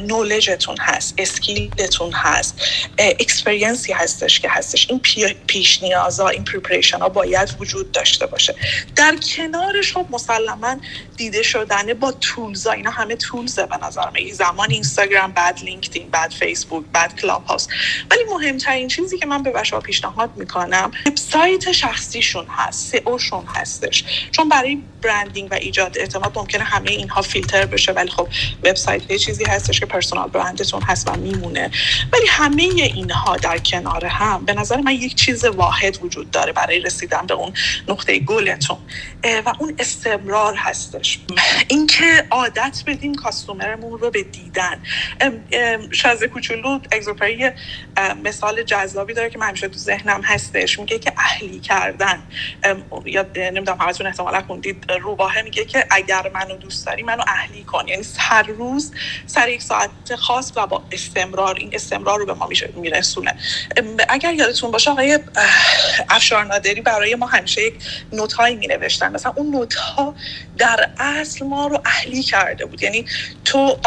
knowledge 0.00 0.57
تون 0.57 0.76
هست 0.80 1.14
skill 1.18 1.77
تون 1.77 2.12
هست 2.12 2.60
experience 2.98 3.84
ی 3.84 3.92
هستش 3.92 4.40
که 4.40 4.48
هستش. 4.50 4.90
این 4.90 5.00
پیش 5.46 5.82
نیازها 5.82 6.28
این 6.28 6.44
preparation 6.44 6.98
ها 6.98 7.08
باید 7.08 7.54
وجود 7.60 7.92
داشته 7.92 8.26
باشه. 8.26 8.54
در 8.96 9.16
کنارش 9.38 9.94
خب 9.94 10.06
مسلما 10.10 10.76
دیده 11.18 11.42
شدنه 11.44 11.94
با 11.94 12.12
tools 12.12 12.66
ها. 12.68 12.74
اینا 12.74 12.90
همه 12.90 13.16
tools 13.16 13.58
ه 13.58 13.66
به 13.66 13.78
نظر 13.86 14.10
من. 14.10 14.32
زمان 14.34 14.70
اینستاگرام 14.70 15.32
بعد 15.32 15.60
لینکدین 15.64 16.10
بعد 16.10 16.30
فیسبوک 16.32 16.86
بعد 16.92 17.16
کلاب 17.20 17.44
هاوس 17.44 17.70
ولی 18.10 18.20
مهمترین 18.34 18.88
چیزی 18.88 19.18
که 19.18 19.26
من 19.26 19.42
به 19.44 19.50
بچه‌ها 19.52 19.82
پیشنهاد 19.82 20.32
می‌کنم 20.36 20.92
وبسایت 21.06 21.72
شخصیشون 21.72 22.46
هست 22.50 22.92
SEO 22.98 23.18
شون 23.18 23.44
هستش. 23.48 24.04
چون 24.32 24.48
برای 24.48 24.82
branding 25.02 25.52
و 25.52 25.54
ایجاد 25.54 25.98
اعتماد 25.98 26.38
ممکنه 26.38 26.64
همه 26.64 26.90
اینها 26.90 27.22
فیلتر 27.22 27.66
بشه 27.66 27.92
ولی 27.92 28.10
خب 28.10 28.28
وبسایت 28.62 29.10
یه 29.10 29.18
چیزی 29.18 29.44
هستش 29.44 29.80
که 29.80 29.86
personal 29.86 30.28
brand 30.28 30.62
تون 30.62 30.82
هست 30.82 31.08
و 31.08 31.16
میمونه. 31.16 31.70
ولی 32.12 32.26
همه 32.28 32.62
اینها 32.62 33.36
در 33.36 33.58
کنار 33.58 34.06
هم 34.06 34.44
به 34.44 34.54
نظر 34.54 34.76
من 34.76 34.92
یک 34.92 35.14
چیز 35.14 35.44
واحد 35.44 35.98
وجود 36.02 36.30
داره 36.30 36.52
برای 36.52 36.80
رسیدن 36.80 37.26
به 37.26 37.34
اون 37.34 37.52
نقطه 37.88 38.18
گلتون. 38.18 38.78
و 39.24 39.52
اون 39.58 39.74
استمرار 39.78 40.54
هستش. 40.56 41.18
اینکه 41.68 42.26
عادت 42.30 42.82
بدیم 42.86 43.14
کاستومرمون 43.14 43.98
رو 43.98 44.10
به 44.10 44.22
دیدن. 44.22 44.82
شازه 45.92 46.28
کوچولو 46.28 46.78
اگزوپری 46.92 47.50
مثال 48.24 48.62
جذابی 48.62 49.14
داره 49.14 49.30
که 49.30 49.38
من 49.38 49.48
همیشه 49.48 49.68
تو 49.68 49.78
ذهنم 49.78 50.20
هستش. 50.24 50.78
میگه 50.78 50.98
که 50.98 51.12
اهلی 51.16 51.60
کردن. 51.60 52.22
یا 53.04 53.26
نمی‌دونم 53.36 53.78
همتون 53.80 54.06
احتمالا 54.06 54.42
خوندید. 54.46 54.84
روباهه 54.96 55.42
میگه 55.42 55.64
که 55.64 55.86
اگر 55.90 56.30
منو 56.34 56.56
دوست 56.56 56.86
داری 56.86 57.02
منو 57.02 57.22
اهلی 57.28 57.64
کن. 57.64 57.88
یعنی 57.88 58.04
هر 58.18 58.42
روز 58.42 58.92
سر 59.26 59.48
یک 59.48 59.62
ساعت 59.62 60.14
خاص 60.18 60.52
و 60.56 60.66
با 60.66 60.84
استمرار 60.92 61.56
این 61.58 61.70
استمرار 61.74 62.18
رو 62.18 62.26
به 62.26 62.34
ما 62.34 62.48
میرسونه. 62.76 63.36
اگر 64.08 64.34
یادتون 64.34 64.70
باشه 64.70 64.90
آقای 64.90 65.18
افشار 66.08 66.44
نادری 66.44 66.80
برای 66.80 67.14
ما 67.14 67.26
همیشه 67.26 67.62
یک 67.62 67.84
note 68.12 68.32
هایی 68.32 68.56
می 68.56 68.66
نوشتن 68.66 69.12
مثلا 69.12 69.32
اون 69.36 69.50
note 69.50 69.74
ها 69.74 70.14
در 70.58 70.90
اصل 70.98 71.46
ما 71.46 71.66
رو 71.66 71.82
اهلی 71.84 72.22
کرده 72.22 72.66
بود. 72.66 72.82
یعنی 72.82 73.04
تو 73.44 73.80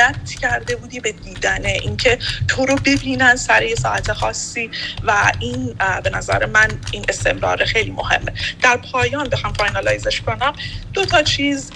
عادت 0.00 0.30
کرده 0.42 0.76
بودی 0.76 1.00
به 1.00 1.12
دیدن 1.12 1.66
اینکه 1.66 2.18
تو 2.48 2.66
رو 2.66 2.76
ببینن 2.76 3.36
سر 3.36 3.62
یه 3.62 3.74
ساعت 3.74 4.12
خاصی 4.12 4.70
و 5.04 5.32
این 5.40 5.76
به 6.04 6.10
نظر 6.10 6.46
من 6.46 6.68
این 6.92 7.04
استمرار 7.08 7.64
خیلی 7.64 7.90
مهمه. 7.90 8.32
در 8.62 8.76
پایان 8.92 9.28
بخوام 9.28 9.52
finalize 9.52 10.06
ش 10.06 10.20
کنم. 10.20 10.52
دو 10.92 11.04
تا 11.04 11.22
چیز 11.22 11.72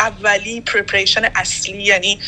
اولی 0.00 0.60
preparation 0.60 1.24
اصلی 1.34 1.82
یعنی 1.82 2.18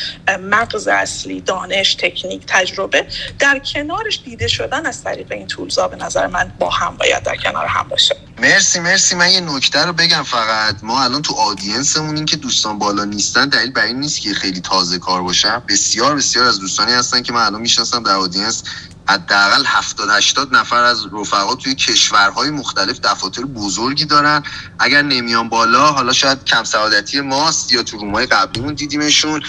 مغز 0.40 0.88
اصلی 0.88 1.40
دانش 1.40 1.94
تکنیک 1.94 2.42
تجربه. 2.46 3.06
در 3.38 3.58
کنارش 3.58 4.20
دیده 4.24 4.48
شدن 4.48 4.86
از 4.86 5.04
طریق 5.04 5.32
این 5.32 5.46
تولزا 5.46 5.88
به 5.88 5.96
نظر 5.96 6.26
من 6.26 6.52
با 6.58 6.70
هم 6.70 6.96
باید 6.96 7.22
در 7.22 7.36
کنار 7.36 7.66
هم 7.66 7.88
باشه. 7.88 8.16
مرسی 8.42 8.80
مرسی. 8.80 9.14
من 9.14 9.30
یه 9.30 9.40
نکته 9.40 9.84
رو 9.84 9.92
بگم 9.92 10.22
فقط. 10.22 10.84
ما 10.84 11.02
الان 11.02 11.22
تو 11.22 11.34
آدینسمون 11.34 12.16
این 12.16 12.26
که 12.26 12.36
دوستان 12.36 12.78
بالا 12.78 13.04
نیستن 13.04 13.48
دلیل 13.48 13.70
بر 13.70 13.84
این 13.84 14.00
نیست 14.00 14.20
که 14.20 14.34
خیلی 14.34 14.60
تازه 14.60 14.98
کار 14.98 15.22
باشم 15.22 15.62
بسیار 15.68 16.16
بسیار 16.16 16.46
از 16.46 16.58
دوستانی 16.60 16.92
هستن 16.92 17.22
که 17.22 17.32
من 17.32 17.40
الان 17.42 17.60
می‌شناسم 17.60 18.02
در 18.02 18.16
آدینس. 18.16 18.62
حداقل 19.08 19.62
70 19.66 20.08
80 20.10 20.56
نفر 20.56 20.82
از 20.84 21.06
رفقا 21.12 21.54
توی 21.54 21.74
کشورهای 21.74 22.50
مختلف 22.50 23.00
دفاتر 23.00 23.42
بزرگی 23.42 24.04
دارن. 24.04 24.42
اگر 24.78 25.02
نمیان 25.02 25.48
بالا 25.48 25.86
حالا 25.86 26.12
شاید 26.12 26.44
کم 26.44 26.64
سعادتی 26.64 27.20
ماست 27.20 27.72
یا 27.72 27.82
تو 27.82 27.96
رومای 27.96 28.26
قبلیمون 28.26 28.74
دیدیمشون. 28.74 29.42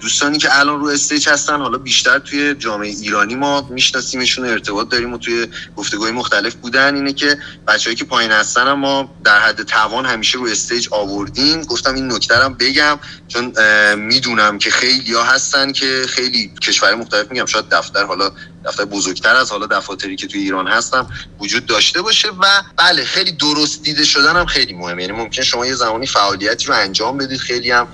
دوستانی 0.00 0.38
که 0.38 0.58
الان 0.58 0.80
رو 0.80 0.86
stage 0.86 1.28
هستن 1.28 1.60
حالا 1.60 1.78
بیشتر 1.78 2.18
توی 2.18 2.54
جامعه 2.54 2.88
ایرانی 2.88 3.34
ما 3.34 3.68
میشناسیمشون 3.70 4.44
ارتباط 4.44 4.88
داریم 4.88 5.12
و 5.12 5.18
توی 5.18 5.46
گفتگوهای 5.76 6.12
مختلف 6.12 6.54
بودن. 6.54 6.94
اینه 6.94 7.12
که 7.12 7.38
بچههایی 7.68 7.96
که 7.96 8.04
پایین 8.04 8.32
هستن 8.32 8.72
ما 8.72 9.14
در 9.24 9.40
حد 9.40 9.62
توان 9.62 10.06
همیشه 10.06 10.38
رو 10.38 10.46
stage 10.46 10.88
آوردیم. 10.90 11.62
گفتم 11.62 11.94
این 11.94 12.12
نکته 12.12 12.34
بگم 12.34 12.98
چون 13.28 13.52
می‌دونم 13.94 14.58
که 14.58 14.70
خیلی 14.70 15.14
هستن 15.14 15.72
که 15.72 16.06
خیلی 16.08 16.52
کشورهای 16.62 17.00
مختلف 17.00 17.30
میگم 17.30 17.46
شاید 17.46 17.68
دفتر 17.68 18.04
حالا 18.04 18.32
دفتر 18.64 18.84
بزرگتر 18.84 19.36
از 19.36 19.50
حالا 19.50 19.66
دفاتری 19.66 20.16
که 20.16 20.26
توی 20.26 20.40
ایران 20.40 20.68
هستم 20.68 21.08
وجود 21.40 21.66
داشته 21.66 22.02
باشه 22.02 22.28
و 22.28 22.62
بله 22.76 23.04
خیلی 23.04 23.32
درست 23.32 23.82
دیده 23.82 24.04
شدن 24.04 24.36
هم 24.36 24.46
خیلی 24.46 24.72
مهمه. 24.72 25.02
یعنی 25.02 25.16
ممکن 25.16 25.42
شما 25.42 25.66
یه 25.66 25.74
زمانی 25.74 26.06
فعالیتی 26.06 26.66
رو 26.66 26.74
انجام 26.74 27.18
بدید 27.18 27.38
خیلی 27.38 27.70
هم 27.70 27.88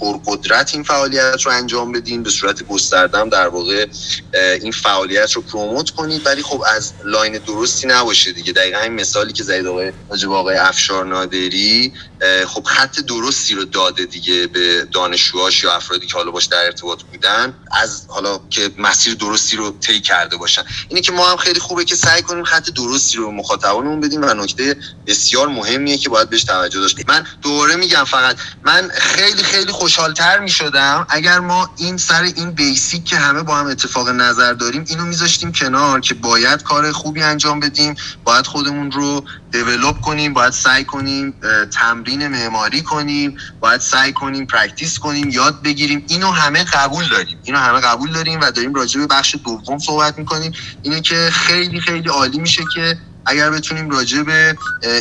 پرقدرت 0.00 0.74
این 0.74 0.82
فعالیت 0.82 1.42
رو 1.42 1.52
انجام 1.52 1.92
بدین 1.92 2.22
به 2.22 2.30
صورت 2.30 2.62
گستردم 2.62 3.28
در 3.28 3.48
واقع 3.48 3.86
این 4.34 4.72
فعالیت 4.72 5.32
رو 5.32 5.42
پروموت 5.42 5.90
کنید. 5.90 6.26
ولی 6.26 6.42
خب 6.42 6.64
از 6.76 6.92
لاین 7.04 7.38
درستی 7.38 7.86
نباشه 7.86 8.32
دیگه. 8.32 8.52
دقیقا 8.52 8.78
این 8.78 8.92
مثالی 8.92 9.32
که 9.32 9.42
زید 9.42 9.66
آقای 9.66 9.92
آقای 10.28 10.56
افشار 10.56 11.04
نادری 11.06 11.92
خب 12.46 12.64
خط 12.64 13.00
درستی 13.00 13.54
رو 13.54 13.64
داده 13.64 14.04
دیگه 14.04 14.46
به 14.46 14.84
دانشجوهاش 14.92 15.64
یا 15.64 15.72
افرادی 15.72 16.06
که 16.06 16.14
حالا 16.14 16.30
باش 16.30 16.44
در 16.44 16.64
ارتباط 16.64 17.02
بودن 17.02 17.54
از 17.70 18.06
حالا 18.08 18.40
که 18.50 18.70
مسیر 18.78 19.14
درستی 19.14 19.56
رو 19.56 19.70
طی 19.70 20.00
کرده 20.00 20.36
باشن. 20.36 20.62
اینه 20.88 21.00
که 21.00 21.12
ما 21.12 21.30
هم 21.30 21.36
خیلی 21.36 21.60
خوبه 21.60 21.84
که 21.84 21.94
سعی 21.94 22.22
کنیم 22.22 22.44
خط 22.44 22.70
درستی 22.70 23.16
رو 23.18 23.30
مخاطبانمون 23.30 24.00
بدیم 24.00 24.22
و 24.22 24.34
نکته 24.34 24.76
بسیار 25.06 25.48
مهمیه 25.48 25.98
که 25.98 26.08
باید 26.08 26.30
بهش 26.30 26.44
توجه 26.44 26.80
داشت. 26.80 27.08
من 27.08 27.26
دوباره 27.42 27.76
میگم 27.76 28.04
فقط 28.04 28.36
من 28.62 28.90
خیلی 28.98 29.42
خیلی 29.42 29.72
خوشحالتر 29.72 30.38
می‌شدم 30.38 31.06
اگر 31.08 31.38
ما 31.38 31.70
این 31.76 31.96
سر 31.96 32.22
این 32.22 32.50
basic 32.50 33.04
که 33.04 33.16
همه 33.16 33.42
با 33.42 33.56
هم 33.56 33.66
اتفاق 33.66 34.08
نظر 34.08 34.52
داریم 34.52 34.84
اینو 34.88 35.04
میذاشتیم 35.04 35.52
کنار 35.52 36.00
که 36.00 36.14
باید 36.14 36.62
کار 36.62 36.92
خوبی 36.92 37.22
انجام 37.22 37.60
بدیم 37.60 37.94
باید 38.24 38.46
خودمون 38.46 38.90
رو 38.90 39.24
develop 39.52 40.00
کنیم 40.00 40.34
باید 40.34 40.52
سعی 40.52 40.84
کنیم 40.84 41.34
تمرین 41.72 42.28
معماری 42.28 42.82
کنیم 42.82 43.36
باید 43.60 43.80
سعی 43.80 44.12
کنیم 44.12 44.46
practice 44.46 44.98
کنیم 44.98 45.30
یاد 45.30 45.62
بگیریم. 45.62 46.04
اینو 46.08 46.30
همه 46.30 46.64
قبول 46.64 47.08
داریم. 47.08 47.38
اینو 47.44 47.58
همه 47.58 47.80
قبول 47.80 48.12
داریم 48.12 48.40
و 48.40 48.50
داریم 48.50 48.74
راجع 48.74 49.00
به 49.00 49.06
بخش 49.06 49.36
دوم 49.44 49.78
صحبت 49.78 50.18
می‌کنیم. 50.18 50.52
اینه 50.82 51.00
که 51.00 51.30
خیلی 51.32 51.80
خیلی 51.80 52.08
عالی 52.08 52.38
میشه 52.38 52.62
که 52.74 52.98
اگر 53.26 53.50
بتونیم 53.50 53.90
راجع 53.90 54.22
به 54.22 54.56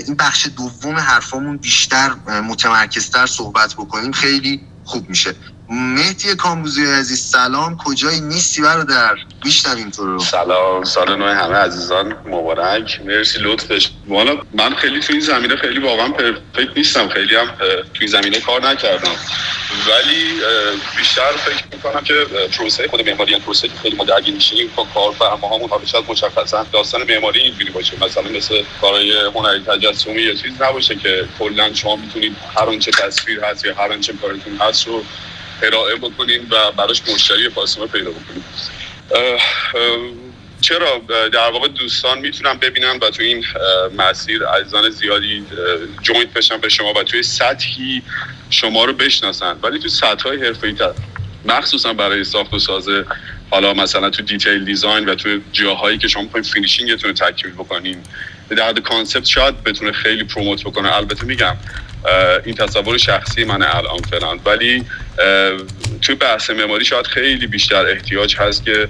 این 0.07 0.15
بخش 0.15 0.47
دوم 0.57 0.95
حرفامون 0.95 1.57
بیشتر 1.57 2.13
متمرکزتر 2.27 3.25
صحبت 3.25 3.73
بکنیم 3.73 4.11
خیلی 4.11 4.61
خوب 4.83 5.09
میشه. 5.09 5.35
مهدی 5.69 6.35
کامبوزی 6.35 6.85
عزیز 6.85 7.19
سلام. 7.19 7.77
کجایی؟ 7.77 8.21
نیستی 8.21 8.61
برادر؟ 8.61 9.15
میشنویم 9.45 9.89
تو 9.89 10.05
رو. 10.05 10.19
سلام. 10.19 10.83
سال 10.83 11.15
نو 11.15 11.25
همه 11.25 11.55
عزیزان 11.55 12.15
مبارک. 12.25 13.01
مرسی 13.05 13.39
لطفش. 13.39 13.89
والا 14.07 14.37
من 14.53 14.75
خیلی 14.75 14.99
تو 14.99 15.13
این 15.13 15.21
زمینه 15.21 15.55
خیلی 15.55 15.79
واقعا 15.79 16.09
پرفکت 16.09 16.77
نیستم. 16.77 17.09
خیلی 17.09 17.35
هم 17.35 17.47
تو 17.93 17.99
این 17.99 18.09
زمینه 18.09 18.39
کار 18.39 18.69
نکردم. 18.69 19.15
ولی 19.87 20.41
بیشتر 20.97 21.31
فکر 21.31 21.63
می‌کنم 21.73 22.03
که 22.03 22.13
پروسه 22.57 22.87
خود 22.87 23.09
معماری 23.09 23.31
یعنی 23.31 23.43
پروسه 23.43 23.69
خیلی 23.81 23.97
درگیر 24.05 24.33
میشیم 24.33 24.69
با 24.75 24.87
کار 24.93 25.13
همون 25.41 25.69
حالا 25.69 25.85
شاید 25.85 26.05
مشخصا 26.09 26.65
داستان 26.73 27.03
معماری 27.03 27.39
اینجوری 27.39 27.71
باشه. 27.71 28.03
مثلا 28.05 28.23
مثل 28.23 28.63
کارهای 28.81 29.25
هنری 29.35 29.59
تجسمی 29.59 30.21
یا 30.21 30.33
چیز 30.33 30.61
نباشه 30.61 30.95
که 30.95 31.27
کلا 31.39 31.73
شما 31.73 31.95
می‌تونید 31.95 32.35
هر 32.57 32.63
آنچه 32.63 32.91
تصویر 32.91 33.43
هست 33.43 33.65
یا 33.65 33.75
هر 33.75 33.91
آنچه 33.91 34.13
کارتون 34.13 34.57
هست 34.57 34.87
رو 34.87 35.03
ارائه 35.63 35.95
بکنیم 35.95 36.47
و 36.51 36.71
براش 36.71 37.01
مشتری 37.13 37.49
فاصله 37.49 37.87
پیدا 37.87 38.09
بکنیم. 38.09 38.43
چرا؟ 40.61 41.01
در 41.33 41.51
واقع 41.51 41.67
دوستان 41.67 42.19
می‌تونن 42.19 42.53
ببینن 42.53 42.99
و 43.01 43.09
تو 43.09 43.23
این 43.23 43.45
مسیر 43.97 44.45
عزیزان 44.45 44.89
زیادی 44.89 45.45
join 46.01 46.33
بشن 46.33 46.57
به 46.57 46.69
شما 46.69 46.93
و 46.93 47.03
توی 47.03 47.23
سطحی 47.23 48.01
شما 48.49 48.85
رو 48.85 48.93
بشناسن. 48.93 49.59
ولی 49.63 49.79
تو 49.79 49.87
سطح 49.87 50.29
های 50.29 50.45
حرفه‌ای 50.45 50.73
تر 50.73 50.93
مخصوصا 51.45 51.93
برای 51.93 52.23
ساخت 52.23 52.53
و 52.53 52.59
سازه 52.59 53.05
حالا 53.49 53.73
مثلا 53.73 54.09
تو 54.09 54.23
detail 54.23 54.65
design 54.65 55.09
و 55.09 55.15
تو 55.15 55.39
جاهایی 55.51 55.97
که 55.97 56.07
شما 56.07 56.23
می‌خواین 56.23 56.43
finishing 56.43 56.93
تون 56.93 57.09
رو 57.09 57.15
تکمیل 57.15 57.53
بکنین. 57.53 58.03
در 58.49 58.64
حد 58.64 58.79
concept 58.79 59.25
شاید 59.25 59.63
بتونه 59.63 59.91
خیلی 59.91 60.23
promote 60.23 60.63
بکنه. 60.63 60.95
البته 60.95 61.25
میگم 61.25 61.57
این 62.45 62.55
تصور 62.55 62.97
شخصی 62.97 63.43
من 63.43 63.63
الان 63.63 63.97
فعلا 64.11 64.35
ولی 64.45 64.83
توی 66.01 66.15
بحث 66.15 66.49
معماری 66.49 66.85
شاید 66.85 67.07
خیلی 67.07 67.47
بیشتر 67.47 67.85
احتیاج 67.85 68.35
هست 68.35 68.65
که 68.65 68.87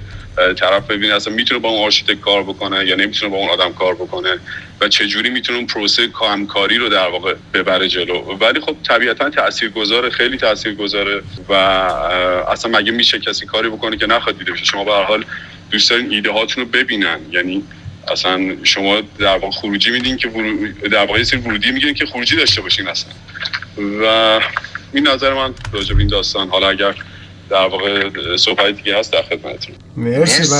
طرف 0.56 0.86
ببینه 0.86 1.14
اصلا 1.14 1.34
می‌تونه 1.34 1.60
با 1.60 1.68
اون 1.68 1.84
architect 1.84 2.20
کار 2.20 2.42
بکنه 2.42 2.86
یا 2.86 2.96
نمی‌تونه 2.96 3.32
با 3.32 3.38
اون 3.38 3.48
آدم 3.48 3.72
کار 3.72 3.94
بکنه 3.94 4.38
و 4.80 4.88
چجوری 4.88 5.30
می‌تونه 5.30 5.58
اون 5.58 5.66
پروسه 5.66 6.08
همکاری 6.30 6.78
رو 6.78 6.88
در 6.88 7.08
واقع 7.08 7.34
ببره 7.54 7.88
جلو. 7.88 8.14
ولی 8.14 8.60
خب 8.60 8.76
طبیعتا 8.88 9.30
تاثیرگذار 9.30 10.10
خیلی 10.10 10.36
تاثیرگذاره 10.36 11.22
و 11.48 11.52
اصلا 11.52 12.78
مگه 12.78 12.92
میشه 12.92 13.18
کسی 13.18 13.46
کاری 13.46 13.68
بکنه 13.68 13.96
که 13.96 14.06
نخواد 14.06 14.38
دیده 14.38 14.52
بشه؟ 14.52 14.64
شما 14.64 14.84
به 14.84 14.92
هر 14.92 15.02
حال 15.02 15.24
دوست 15.70 15.90
دارین 15.90 16.10
ایده 16.10 16.30
هاتون 16.30 16.64
رو 16.64 16.70
ببینن. 16.70 17.18
یعنی 17.30 17.62
اصلا 18.12 18.56
شما 18.62 19.00
در 19.18 19.38
واقع 19.38 19.50
خروجی 19.50 19.90
میدین 19.90 20.16
که 20.16 20.30
در 20.92 21.06
واقع 21.06 21.22
سری 21.22 21.40
ورودی 21.40 21.70
میگین 21.70 21.94
که 21.94 22.06
خروجی 22.06 22.36
داشته 22.36 22.60
باشین 22.60 22.88
اصلا. 22.88 23.12
و 24.02 24.40
این 24.92 25.08
نظر 25.08 25.34
من 25.34 25.54
راجع 25.72 25.94
به 25.94 26.00
این 26.00 26.08
داستان 26.08 26.48
حالا 26.48 26.68
اگر 26.68 26.94
در 27.50 27.66
واقع 27.66 28.10
صحبت 28.36 28.76
دیگه 28.76 28.98
هست 28.98 29.12
در 29.12 29.22
خدمتتون. 29.22 29.74
مرسی 29.96 30.54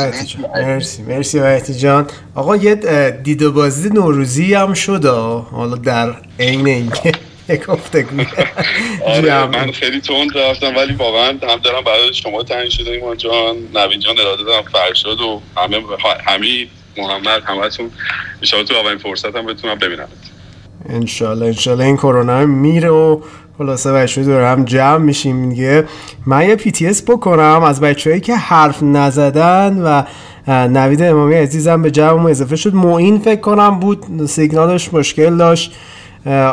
مرسی. 0.55 1.03
مرسی. 1.03 1.41
مهدی 1.41 1.75
جان. 1.75 2.07
آقا 2.35 2.57
یه 2.57 2.75
دیده 3.23 3.49
بازی 3.49 3.89
نوروزی 3.89 4.55
هم 4.55 4.75
شد 4.75 5.05
حالا 5.51 5.77
در 5.77 6.15
عین 6.41 6.67
اینکه 6.67 7.13
گفتگو 7.69 8.25
آره 9.07 9.47
من 9.47 9.73
خیلی 9.73 10.01
تند 10.01 10.39
رفتم 10.39 10.77
ولی 10.77 10.95
واقعا 10.95 11.29
هم 11.29 11.57
دارم 11.63 11.85
برای 11.85 12.15
شما 12.15 12.43
تعیین 12.43 12.71
شده 12.71 12.91
ایمان 12.91 13.17
جان. 13.17 13.57
نوین 13.75 14.01
جان 14.01 14.19
اراده 14.19 14.45
دارم 14.45 14.65
فرشاد 14.73 15.21
و 15.21 15.43
همه 15.57 15.83
حمید 16.25 16.71
محمد 16.99 17.43
همتون. 17.47 17.91
ان 18.55 18.65
تو 18.65 18.75
اولین 18.75 18.99
فرصت 18.99 19.37
هم 19.37 19.47
بتونم 19.47 19.79
ببینم 19.79 20.09
انشالله 20.89 21.47
انشالله 21.47 21.85
این 21.85 21.97
کرونا 21.97 22.47
میره 22.47 22.89
و 22.89 23.21
خلاصه 23.59 23.93
بچه 23.93 24.25
دور 24.25 24.53
هم 24.53 24.65
جمع 24.65 24.97
میشیم 24.97 25.49
دیگه. 25.49 25.85
من 26.27 26.49
یه 26.49 26.57
پی 26.57 26.71
تی 26.71 26.87
اس 26.87 27.03
بکنم 27.03 27.63
از 27.65 27.81
بچههایی 27.81 28.21
که 28.21 28.37
حرف 28.37 28.83
نزدن 28.83 29.83
و 29.83 30.03
نوید 30.49 31.03
امامی 31.03 31.35
عزیزم 31.35 31.83
به 31.83 31.91
جمع 31.91 32.31
اضافه 32.31 32.57
شد. 32.57 32.75
معین 32.75 33.19
فکر 33.19 33.41
کنم 33.41 33.81
بود 33.81 34.27
سیگنالش 34.27 34.95
مشکل 34.95 35.37
داشت. 35.37 35.75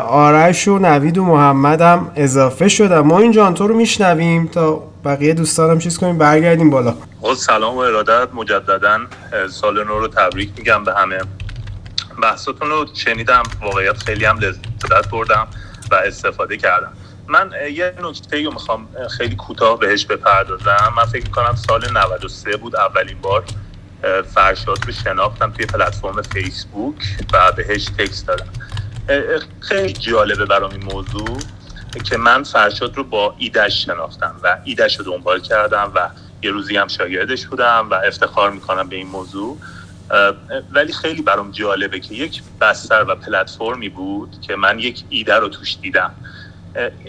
آرش 0.08 0.68
و 0.68 0.78
نوید 0.78 1.18
و 1.18 1.24
محمد 1.24 1.80
هم 1.80 2.10
اضافه 2.16 2.68
شدن. 2.68 3.00
ما 3.00 3.18
این 3.18 3.32
جان 3.32 3.54
تو 3.54 3.66
رو 3.66 3.76
میشنویم 3.76 4.46
تا 4.46 4.82
بقیه 5.06 5.34
دوستانم 5.34 5.78
چیز 5.78 5.98
کنیم 5.98 6.18
برگردیم 6.18 6.70
بالا. 6.70 6.94
سلام 7.36 7.74
و 7.74 7.78
ارادت 7.78 8.34
مجددا 8.34 9.00
سال 9.50 9.84
نو 9.84 9.98
رو 9.98 10.08
تبریک 10.08 10.50
میگم 10.56 10.84
به 10.84 10.94
همه. 10.94 11.18
بحثاتون 12.22 12.68
رو 12.68 12.86
شنیدم 12.94 13.42
واقعیت 13.62 13.98
خیلی 13.98 14.24
هم 14.24 14.38
لذت 14.38 15.10
بردم 15.12 15.48
و 15.90 15.94
استفاده 15.94 16.56
کردم. 16.56 16.92
من 17.28 17.50
یه 17.72 17.94
نکته 18.02 18.44
رو 18.44 18.52
می‌خوام 18.52 18.88
خیلی 19.18 19.36
کوتاه 19.36 19.78
بهش 19.78 20.06
بپردازم. 20.06 20.92
من 20.96 21.04
فکر 21.04 21.24
می‌کنم 21.24 21.54
سال 21.54 21.92
93 21.92 22.56
بود 22.56 22.76
اولین 22.76 23.20
بار 23.20 23.44
فرشاد 24.34 24.86
رو 24.86 24.92
شناختم 24.92 25.52
توی 25.52 25.66
پلتفرم 25.66 26.22
فیسبوک 26.22 26.96
و 27.32 27.52
بهش 27.52 27.84
تکست 27.84 28.26
دادم. 28.26 28.52
خیلی 29.60 29.92
جالبه 29.92 30.46
برام 30.46 30.70
این 30.70 30.84
موضوع. 30.84 31.38
که 32.04 32.16
من 32.16 32.42
فرشاد 32.42 32.96
رو 32.96 33.04
با 33.04 33.34
ایدش 33.38 33.84
شناختم 33.84 34.40
و 34.42 34.58
ایدش 34.64 34.98
رو 34.98 35.04
دنبال 35.04 35.40
کردم 35.40 35.92
و 35.94 36.10
یه 36.42 36.50
روزی 36.50 36.76
هم 36.76 36.88
شاگردش 36.88 37.46
بودم 37.46 37.88
و 37.90 37.94
افتخار 37.94 38.50
می‌کنم 38.50 38.88
به 38.88 38.96
این 38.96 39.06
موضوع. 39.06 39.58
ولی 40.70 40.92
خیلی 40.92 41.22
برام 41.22 41.50
جالبه 41.50 42.00
که 42.00 42.14
یک 42.14 42.42
بستر 42.60 43.04
و 43.08 43.14
پلتفرمی 43.14 43.88
بود 43.88 44.40
که 44.40 44.56
من 44.56 44.78
یک 44.78 45.04
ایده 45.08 45.34
رو 45.34 45.48
توش 45.48 45.78
دیدم. 45.82 46.14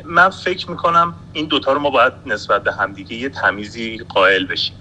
من 0.05 0.29
فکر 0.29 0.71
می‌کنم 0.71 1.15
این 1.33 1.45
دوتا 1.45 1.73
رو 1.73 1.79
ما 1.79 1.89
باید 1.89 2.13
نسبت 2.25 2.63
به 2.63 2.73
همدیگه 2.73 3.13
یه 3.13 3.29
تمیزی 3.29 3.97
قائل 3.97 4.45
بشیم 4.45 4.77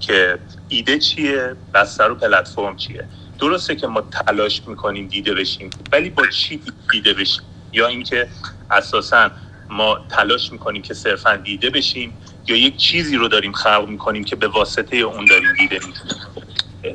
که 0.00 0.38
ایده 0.68 0.98
چیه 0.98 1.56
بستر 1.74 2.10
و 2.10 2.14
پلتفرم 2.14 2.76
چیه. 2.76 3.08
درسته 3.38 3.76
که 3.76 3.86
ما 3.86 4.00
تلاش 4.00 4.62
می‌کنیم 4.66 5.08
دیده 5.08 5.34
بشیم 5.34 5.70
ولی 5.92 6.10
با 6.10 6.26
چی 6.26 6.62
دیده 6.92 7.14
بشیم؟ 7.14 7.42
یا 7.72 7.86
اینکه 7.86 8.28
اساسا 8.70 9.30
ما 9.70 9.98
تلاش 10.10 10.52
می‌کنیم 10.52 10.82
که 10.82 10.94
صرفا 10.94 11.36
دیده 11.36 11.70
بشیم 11.70 12.14
یا 12.48 12.56
یک 12.56 12.76
چیزی 12.76 13.16
رو 13.16 13.28
داریم 13.28 13.52
خلق 13.52 13.88
می‌کنیم 13.88 14.24
که 14.24 14.36
به 14.36 14.48
واسطه 14.48 14.96
اون 14.96 15.24
داریم 15.24 15.54
دیده 15.58 15.76
میشیم 15.86 16.16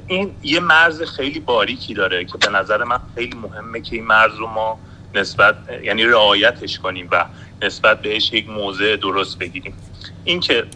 این 0.08 0.36
یه 0.44 0.60
مرز 0.60 1.02
خیلی 1.04 1.40
باریکی 1.40 1.94
داره 1.94 2.26
که 2.26 2.38
به 2.38 2.50
نظر 2.50 2.84
من 2.84 3.00
خیلی 3.16 3.38
مهمه 3.38 3.82
که 3.82 3.96
این 3.96 4.06
مرز 4.06 4.36
رو 4.36 4.48
ما 4.48 4.80
نسبت 5.14 5.58
یعنی 5.84 6.06
رعایتش 6.06 6.80
کنیم 6.80 7.10
و 7.12 7.26
نسبت 7.62 8.02
بهش 8.02 8.34
یک 8.34 8.50
موضع 8.50 8.96
درست 8.96 9.40
بگیریم. 9.40 9.76
اینکه 10.24 10.68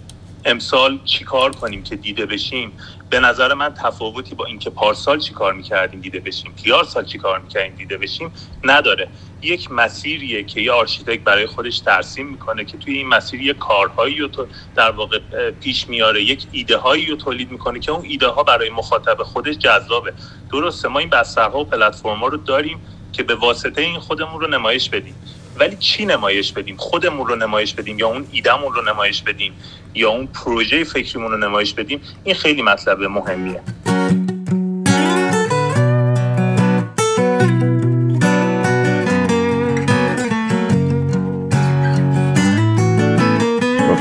امسال 0.46 1.00
چیکار 1.06 1.52
کنیم 1.52 1.84
که 1.84 1.96
دیده 1.96 2.26
بشیم 2.26 2.74
به 3.10 3.20
نظر 3.20 3.54
من 3.54 3.74
تفاوتی 3.74 4.36
با 4.36 4.46
اینکه 4.46 4.70
پارسال 4.70 5.20
چیکار 5.20 5.54
می‌کردیم 5.54 6.02
دیده 6.02 6.20
بشیم 6.20 6.54
پیرار 6.64 6.84
سال 6.84 7.06
چیکار 7.06 7.39
می‌کردیم 7.39 7.76
دیده 7.76 7.98
بشیم 7.98 8.34
نداره. 8.64 9.10
یک 9.46 9.72
مسیریه 9.72 10.44
که 10.44 10.62
یه 10.62 10.72
architect 10.72 11.24
برای 11.24 11.46
خودش 11.46 11.80
ترسیم 11.80 12.28
می‌کنه 12.28 12.66
که 12.66 12.78
توی 12.78 12.98
این 12.98 13.08
مسیر 13.08 13.41
یه 13.41 13.54
کارهایی 13.54 14.20
رو 14.20 14.48
در 14.76 14.91
واقع 14.91 15.20
پیش 15.62 15.88
میاره 15.88 16.24
یک 16.24 16.48
ایده 16.52 16.78
هایی 16.78 17.06
رو 17.06 17.16
تولید 17.16 17.52
می‌کنه 17.52 17.80
که 17.80 17.91
اون 17.91 18.06
ایده 18.06 18.28
ها 18.28 18.44
برای 18.44 18.70
مخاطب 18.70 19.24
خودش 19.24 19.56
جذابه. 19.58 20.14
درسته 20.52 20.88
ما 20.88 21.00
این 21.00 21.10
بسترها 21.10 21.60
و 21.60 21.66
پلتفرم 21.66 22.24
رو 22.24 22.38
داریم 22.38 22.82
که 23.14 23.24
به 23.24 23.36
واسطه 23.36 23.82
این 23.82 24.00
خودمون 24.00 24.41
رو 24.41 24.48
نمایش 24.48 24.89
بدیم. 24.89 25.16
ولی 25.60 25.76
چی 25.76 26.06
نمایش 26.06 26.52
بدیم؟ 26.52 26.78
خودمون 26.78 27.28
رو 27.28 27.36
نمایش 27.36 27.74
بدیم 27.74 28.00
یا 28.00 28.08
اون 28.08 28.28
ایدمون 28.32 28.74
رو 28.74 28.82
نمایش 28.82 29.22
بدیم 29.22 29.54
یا 29.94 30.10
اون 30.10 30.28
پروژه 30.28 30.84
فکریمون 30.84 31.32
رو 31.32 31.38
نمایش 31.38 31.74
بدیم؟ 31.74 32.02
این 32.24 32.36
خیلی 32.36 32.62
مطلب 32.62 33.02
مهمیه. 33.02 33.62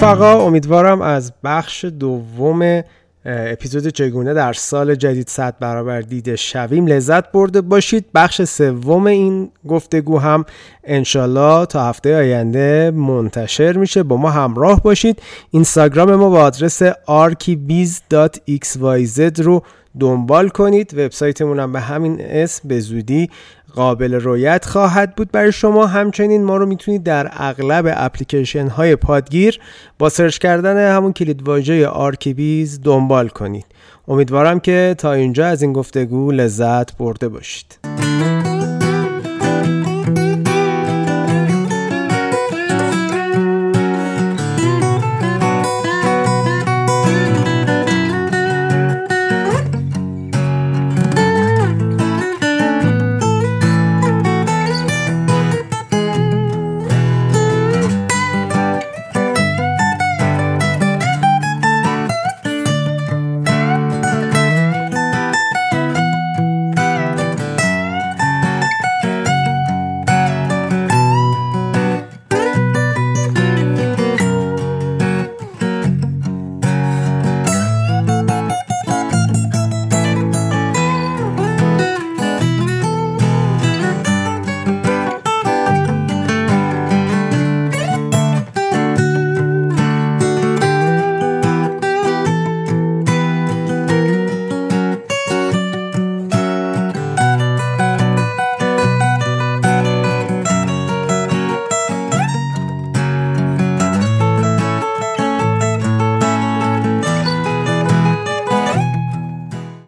رفقا 0.03 0.47
امیدوارم 0.47 1.03
از 1.03 1.33
بخش 1.45 1.85
دوم 1.85 2.83
اپیزود 3.25 3.89
چگونه 3.89 4.35
در 4.35 4.53
سال 4.53 4.95
جدید 4.95 5.29
صد 5.29 5.55
برابر 5.61 6.01
دیده 6.01 6.37
شویم. 6.37 6.87
لذت 6.87 7.33
برده 7.33 7.61
باشید. 7.61 8.05
بخش 8.15 8.43
سوم 8.43 9.07
این 9.07 9.51
گفتگو 9.69 10.19
هم 10.19 10.45
انشالله 10.85 11.67
تا 11.67 11.85
هفته 11.85 12.17
آینده 12.17 12.91
منتشر 12.91 13.77
میشه. 13.77 14.03
با 14.03 14.17
ما 14.17 14.31
همراه 14.31 14.83
باشید. 14.83 15.23
اینستاگرام 15.51 16.15
ما 16.15 16.31
با 16.31 16.41
آدرس 16.41 16.83
arkibiz.xyz 16.93 18.21
رو 19.41 19.63
دنبال 20.01 20.49
کنید. 20.49 20.95
وبسایتمون 20.95 21.59
هم 21.59 21.73
به 21.73 21.81
همین 21.81 22.21
اسم. 22.21 22.69
به 22.69 22.81
زودی 22.81 23.31
قابل 23.75 24.15
رویت 24.15 24.65
خواهد 24.65 25.15
بود 25.17 25.33
برای 25.33 25.53
شما. 25.53 25.87
همچنین 25.87 26.45
ما 26.45 26.57
رو 26.57 26.67
می‌تونید 26.67 27.03
در 27.03 27.31
اغلب 27.33 27.93
اپلیکیشن 27.97 28.69
های 28.69 28.97
پادگیر 28.97 29.61
با 29.99 30.09
search 30.09 30.39
کردن 30.39 30.97
همون 30.97 31.13
کلید 31.13 31.49
واژه 31.49 31.87
آرکیبیز 31.87 32.81
دنبال 32.83 33.29
کنید. 33.29 33.67
امیدوارم 34.09 34.61
که 34.61 34.95
تا 34.99 35.13
اینجا 35.13 35.47
از 35.47 35.63
این 35.63 35.73
گفتگو 35.73 36.33
لذت 36.33 36.97
برده 36.97 37.29
باشید. 37.29 38.02